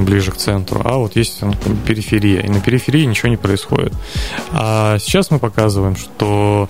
ближе 0.00 0.30
к 0.30 0.36
центру, 0.36 0.82
а 0.84 0.96
вот 0.98 1.16
есть 1.16 1.42
периферия, 1.86 2.40
и 2.40 2.48
на 2.48 2.60
периферии 2.60 3.04
ничего 3.04 3.28
не 3.28 3.36
происходит. 3.36 3.94
А 4.52 4.98
сейчас 4.98 5.30
мы 5.30 5.38
показываем, 5.38 5.96
что 5.96 6.68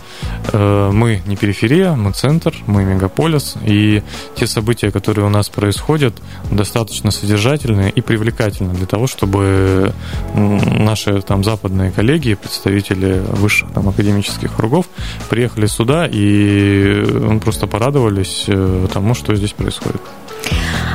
мы 0.53 1.23
не 1.27 1.37
периферия, 1.37 1.93
мы 1.93 2.13
центр, 2.13 2.55
мы 2.67 2.85
мегаполис, 2.85 3.57
и 3.65 4.03
те 4.37 4.47
события, 4.47 4.91
которые 4.91 5.27
у 5.27 5.31
нас 5.31 5.49
происходят, 5.49 6.15
достаточно 6.51 7.11
содержательные 7.11 7.91
и 7.91 8.01
привлекательны 8.01 8.75
для 8.75 8.87
того, 8.87 9.07
чтобы 9.07 9.93
наши 10.35 11.21
там 11.23 11.43
западные 11.45 11.91
коллеги, 11.91 12.35
представители 12.35 13.23
высших 13.33 13.71
там 13.73 13.89
академических 13.89 14.55
кругов 14.55 14.87
приехали 15.29 15.67
сюда 15.67 16.09
и 16.11 17.39
просто 17.43 17.67
порадовались 17.67 18.45
э, 18.47 18.87
тому, 18.93 19.15
что 19.15 19.35
здесь 19.35 19.53
происходит. 19.53 20.01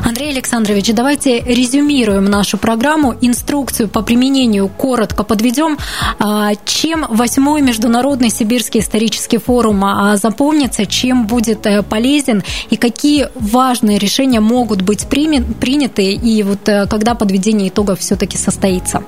Андрей 0.06 0.32
Александрович, 0.32 0.94
давайте 0.94 1.40
резюмируем 1.40 2.26
нашу 2.26 2.58
программу, 2.58 3.16
инструкцию 3.22 3.88
по 3.88 4.02
применению 4.02 4.68
коротко 4.68 5.24
подведем. 5.24 5.78
А, 6.20 6.52
чем 6.66 7.06
восьмой 7.10 7.62
Международный 7.62 8.30
Сибирский 8.30 8.82
исторический 8.82 9.38
форум 9.38 9.84
а, 9.86 10.18
запомнится, 10.18 10.86
чем 10.86 11.26
будет 11.26 11.66
э, 11.66 11.84
полезен 11.84 12.44
и 12.70 12.76
какие 12.76 13.30
важные 13.36 13.98
решения 13.98 14.42
могут 14.42 14.82
быть 14.82 15.08
приняты 15.08 16.14
и 16.14 16.44
вот 16.44 16.68
э, 16.68 16.86
когда 16.88 17.16
подведение 17.16 17.70
итогов 17.70 18.00
все-таки 18.00 18.38
состоится? 18.38 19.04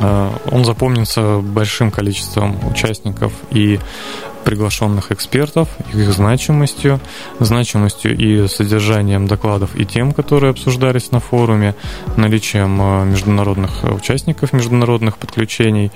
А, 0.00 0.32
он 0.50 0.64
запомнится 0.64 1.38
большим 1.38 1.90
количеством 1.90 2.56
участников 2.68 3.32
и 3.50 3.78
приглашенных 4.46 5.10
экспертов, 5.10 5.68
их 5.92 6.12
значимостью, 6.12 7.00
значимостью 7.40 8.16
и 8.16 8.46
содержанием 8.46 9.26
докладов 9.26 9.74
и 9.74 9.84
тем, 9.84 10.12
которые 10.12 10.50
обсуждались 10.50 11.10
на 11.10 11.18
форуме, 11.18 11.74
наличием 12.16 12.80
э, 12.80 13.04
международных 13.06 13.82
участников, 13.82 14.52
международных 14.52 15.18
подключений, 15.18 15.90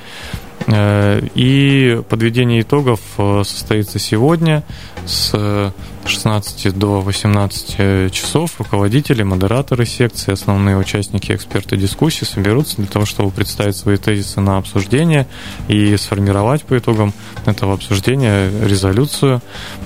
Э, 0.66 1.20
и 1.34 2.02
подведение 2.08 2.62
итогов 2.62 3.00
э, 3.18 3.42
состоится 3.44 3.98
сегодня 3.98 4.62
с 5.06 5.72
16 6.10 6.76
до 6.76 7.00
18 7.00 8.12
часов. 8.12 8.58
Руководители, 8.58 9.22
модераторы 9.22 9.86
секции, 9.86 10.32
основные 10.32 10.76
участники, 10.76 11.32
эксперты 11.32 11.76
дискуссии 11.76 12.24
соберутся 12.24 12.76
для 12.76 12.86
того, 12.86 13.06
чтобы 13.06 13.30
представить 13.30 13.76
свои 13.76 13.96
тезисы 13.96 14.40
на 14.40 14.58
обсуждение 14.58 15.26
и 15.68 15.96
сформировать 15.96 16.64
по 16.64 16.76
итогам 16.76 17.14
этого 17.46 17.74
обсуждения 17.74 18.50
резолюцию, 18.64 19.40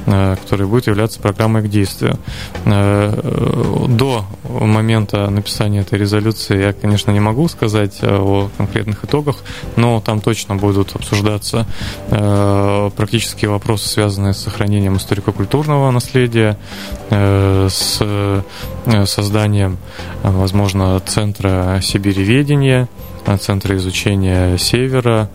э, 0.06 0.36
которая 0.42 0.66
будет 0.66 0.86
являться 0.86 1.20
программой 1.20 1.62
к 1.62 1.68
действию. 1.68 2.18
До 2.64 4.24
момента 4.44 5.28
написания 5.28 5.80
этой 5.80 5.98
резолюции 5.98 6.58
я, 6.58 6.72
конечно, 6.72 7.10
не 7.10 7.20
могу 7.20 7.48
сказать 7.48 8.02
о 8.02 8.48
конкретных 8.56 9.04
итогах, 9.04 9.36
но 9.76 10.00
там 10.00 10.20
точно 10.20 10.56
будут 10.56 10.94
обсуждаться 10.96 11.66
э, 12.08 12.90
практические 12.96 13.50
вопросы, 13.50 13.88
связанные 13.88 14.32
с 14.32 14.38
сохранением 14.38 14.96
историко-культурного 14.96 15.90
наследия, 15.90 16.13
э, 17.10 17.68
с 17.70 17.98
э, 18.00 18.42
созданием, 19.06 19.78
возможно, 20.22 21.00
центра 21.00 21.80
сибиреведения, 21.82 22.88
центра 23.40 23.76
изучения 23.76 24.56
севера, 24.58 25.28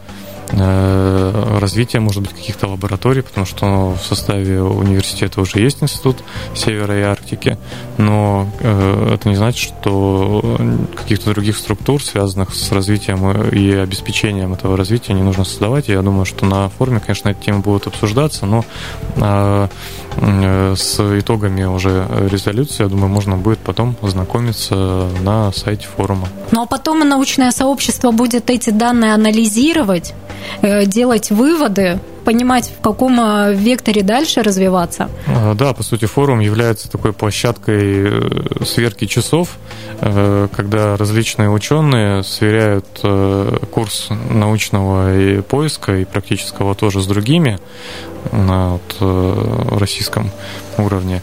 развития, 0.51 1.99
может 1.99 2.21
быть, 2.23 2.31
каких-то 2.31 2.67
лабораторий, 2.67 3.21
потому 3.21 3.45
что 3.45 3.93
в 3.93 4.03
составе 4.03 4.61
университета 4.61 5.41
уже 5.41 5.59
есть 5.59 5.83
институт 5.83 6.23
Севера 6.55 6.97
и 6.97 7.01
Арктики, 7.01 7.57
но 7.97 8.49
э, 8.59 9.13
это 9.13 9.29
не 9.29 9.35
значит, 9.35 9.59
что 9.59 10.57
каких-то 10.95 11.31
других 11.31 11.57
структур, 11.57 12.03
связанных 12.03 12.55
с 12.55 12.71
развитием 12.71 13.31
и 13.51 13.71
обеспечением 13.73 14.53
этого 14.53 14.75
развития, 14.75 15.13
не 15.13 15.21
нужно 15.21 15.45
создавать. 15.45 15.87
Я 15.87 16.01
думаю, 16.01 16.25
что 16.25 16.45
на 16.45 16.69
форуме, 16.69 16.99
конечно, 16.99 17.29
эти 17.29 17.45
темы 17.45 17.59
будут 17.59 17.87
обсуждаться, 17.87 18.45
но 18.45 18.65
э, 19.17 19.67
с 20.75 21.19
итогами 21.19 21.63
уже 21.63 22.07
резолюции, 22.29 22.83
я 22.83 22.89
думаю, 22.89 23.09
можно 23.09 23.37
будет 23.37 23.59
потом 23.59 23.95
ознакомиться 24.01 25.09
на 25.21 25.51
сайте 25.51 25.85
форума. 25.85 26.27
Ну 26.51 26.63
а 26.63 26.65
потом 26.65 27.07
научное 27.07 27.51
сообщество 27.51 28.11
будет 28.11 28.49
эти 28.49 28.71
данные 28.71 29.13
анализировать, 29.13 30.13
Э, 30.29 30.38
делать 30.61 31.31
выводы, 31.31 31.99
понимать, 32.29 32.71
в 32.77 32.81
каком 32.81 33.19
э, 33.19 33.55
векторе 33.55 34.03
дальше 34.03 34.43
развиваться. 34.43 35.09
А, 35.25 35.55
да, 35.55 35.73
по 35.73 35.81
сути, 35.81 36.05
форум 36.05 36.39
является 36.39 36.89
такой 36.89 37.11
площадкой 37.11 38.05
э, 38.05 38.65
сверки 38.65 39.05
часов, 39.05 39.57
когда 39.99 40.95
различные 40.95 41.49
ученые 41.49 42.23
сверяют 42.23 42.87
курс 43.69 44.07
научного 44.29 45.17
и 45.17 45.41
поиска 45.41 45.97
и 45.97 46.05
практического 46.05 46.73
тоже 46.73 47.01
с 47.01 47.05
другими 47.05 47.59
на 48.31 48.79
российском 49.71 50.31
уровне. 50.77 51.21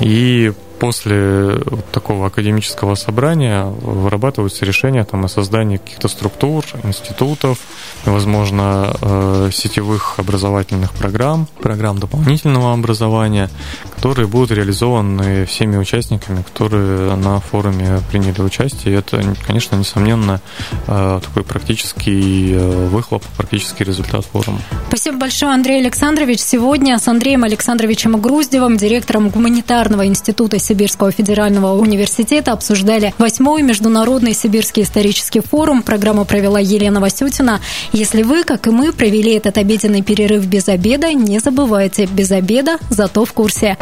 И 0.00 0.52
после 0.78 1.58
такого 1.92 2.26
академического 2.26 2.94
собрания 2.94 3.64
вырабатываются 3.64 4.64
решения 4.64 5.04
там, 5.04 5.24
о 5.24 5.28
создании 5.28 5.78
каких-то 5.78 6.08
структур, 6.08 6.64
институтов, 6.84 7.58
возможно, 8.04 8.94
э, 9.00 9.50
сетевых 9.52 10.18
образовательных 10.18 10.92
программ, 10.92 11.46
программ 11.60 11.98
дополнительного 11.98 12.72
образования, 12.72 13.50
которые 13.94 14.26
будут 14.26 14.50
реализованы 14.50 15.46
всеми 15.46 15.76
участниками, 15.76 16.42
которые 16.42 17.16
на 17.16 17.40
форуме 17.40 18.00
приняли 18.10 18.40
участие. 18.42 18.94
И 18.94 18.98
это, 18.98 19.22
конечно, 19.46 19.76
несомненно, 19.76 20.40
э, 20.86 21.20
такой 21.22 21.42
практический 21.42 22.52
э, 22.54 22.88
выхлоп, 22.88 23.24
практический 23.36 23.84
результат 23.84 24.24
форума. 24.24 24.60
Спасибо 24.88 25.18
большое, 25.18 25.52
Андрей 25.52 25.80
Александрович. 25.80 26.40
Сегодня 26.40 26.98
с 26.98 27.08
Андреем 27.08 27.44
Александровичем 27.44 28.20
Груздевым, 28.20 28.76
директором 28.76 29.30
гуманитарного 29.30 30.06
института 30.06 30.58
Сибирского 30.66 31.12
федерального 31.12 31.78
университета 31.78 32.52
обсуждали 32.52 33.14
восьмой 33.18 33.62
Международный 33.62 34.34
Сибирский 34.34 34.82
исторический 34.82 35.40
форум. 35.40 35.82
Программу 35.82 36.24
провела 36.24 36.58
Елена 36.58 37.00
Васютина. 37.00 37.60
Если 37.92 38.22
вы, 38.22 38.42
как 38.42 38.66
и 38.66 38.70
мы, 38.70 38.92
провели 38.92 39.34
этот 39.34 39.58
обеденный 39.58 40.02
перерыв 40.02 40.44
без 40.46 40.68
обеда, 40.68 41.12
не 41.12 41.38
забывайте, 41.38 42.06
без 42.06 42.32
обеда, 42.32 42.78
зато 42.90 43.24
в 43.24 43.32
курсе. 43.32 43.76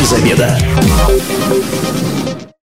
Без 0.00 0.12
обеда. 0.12 0.58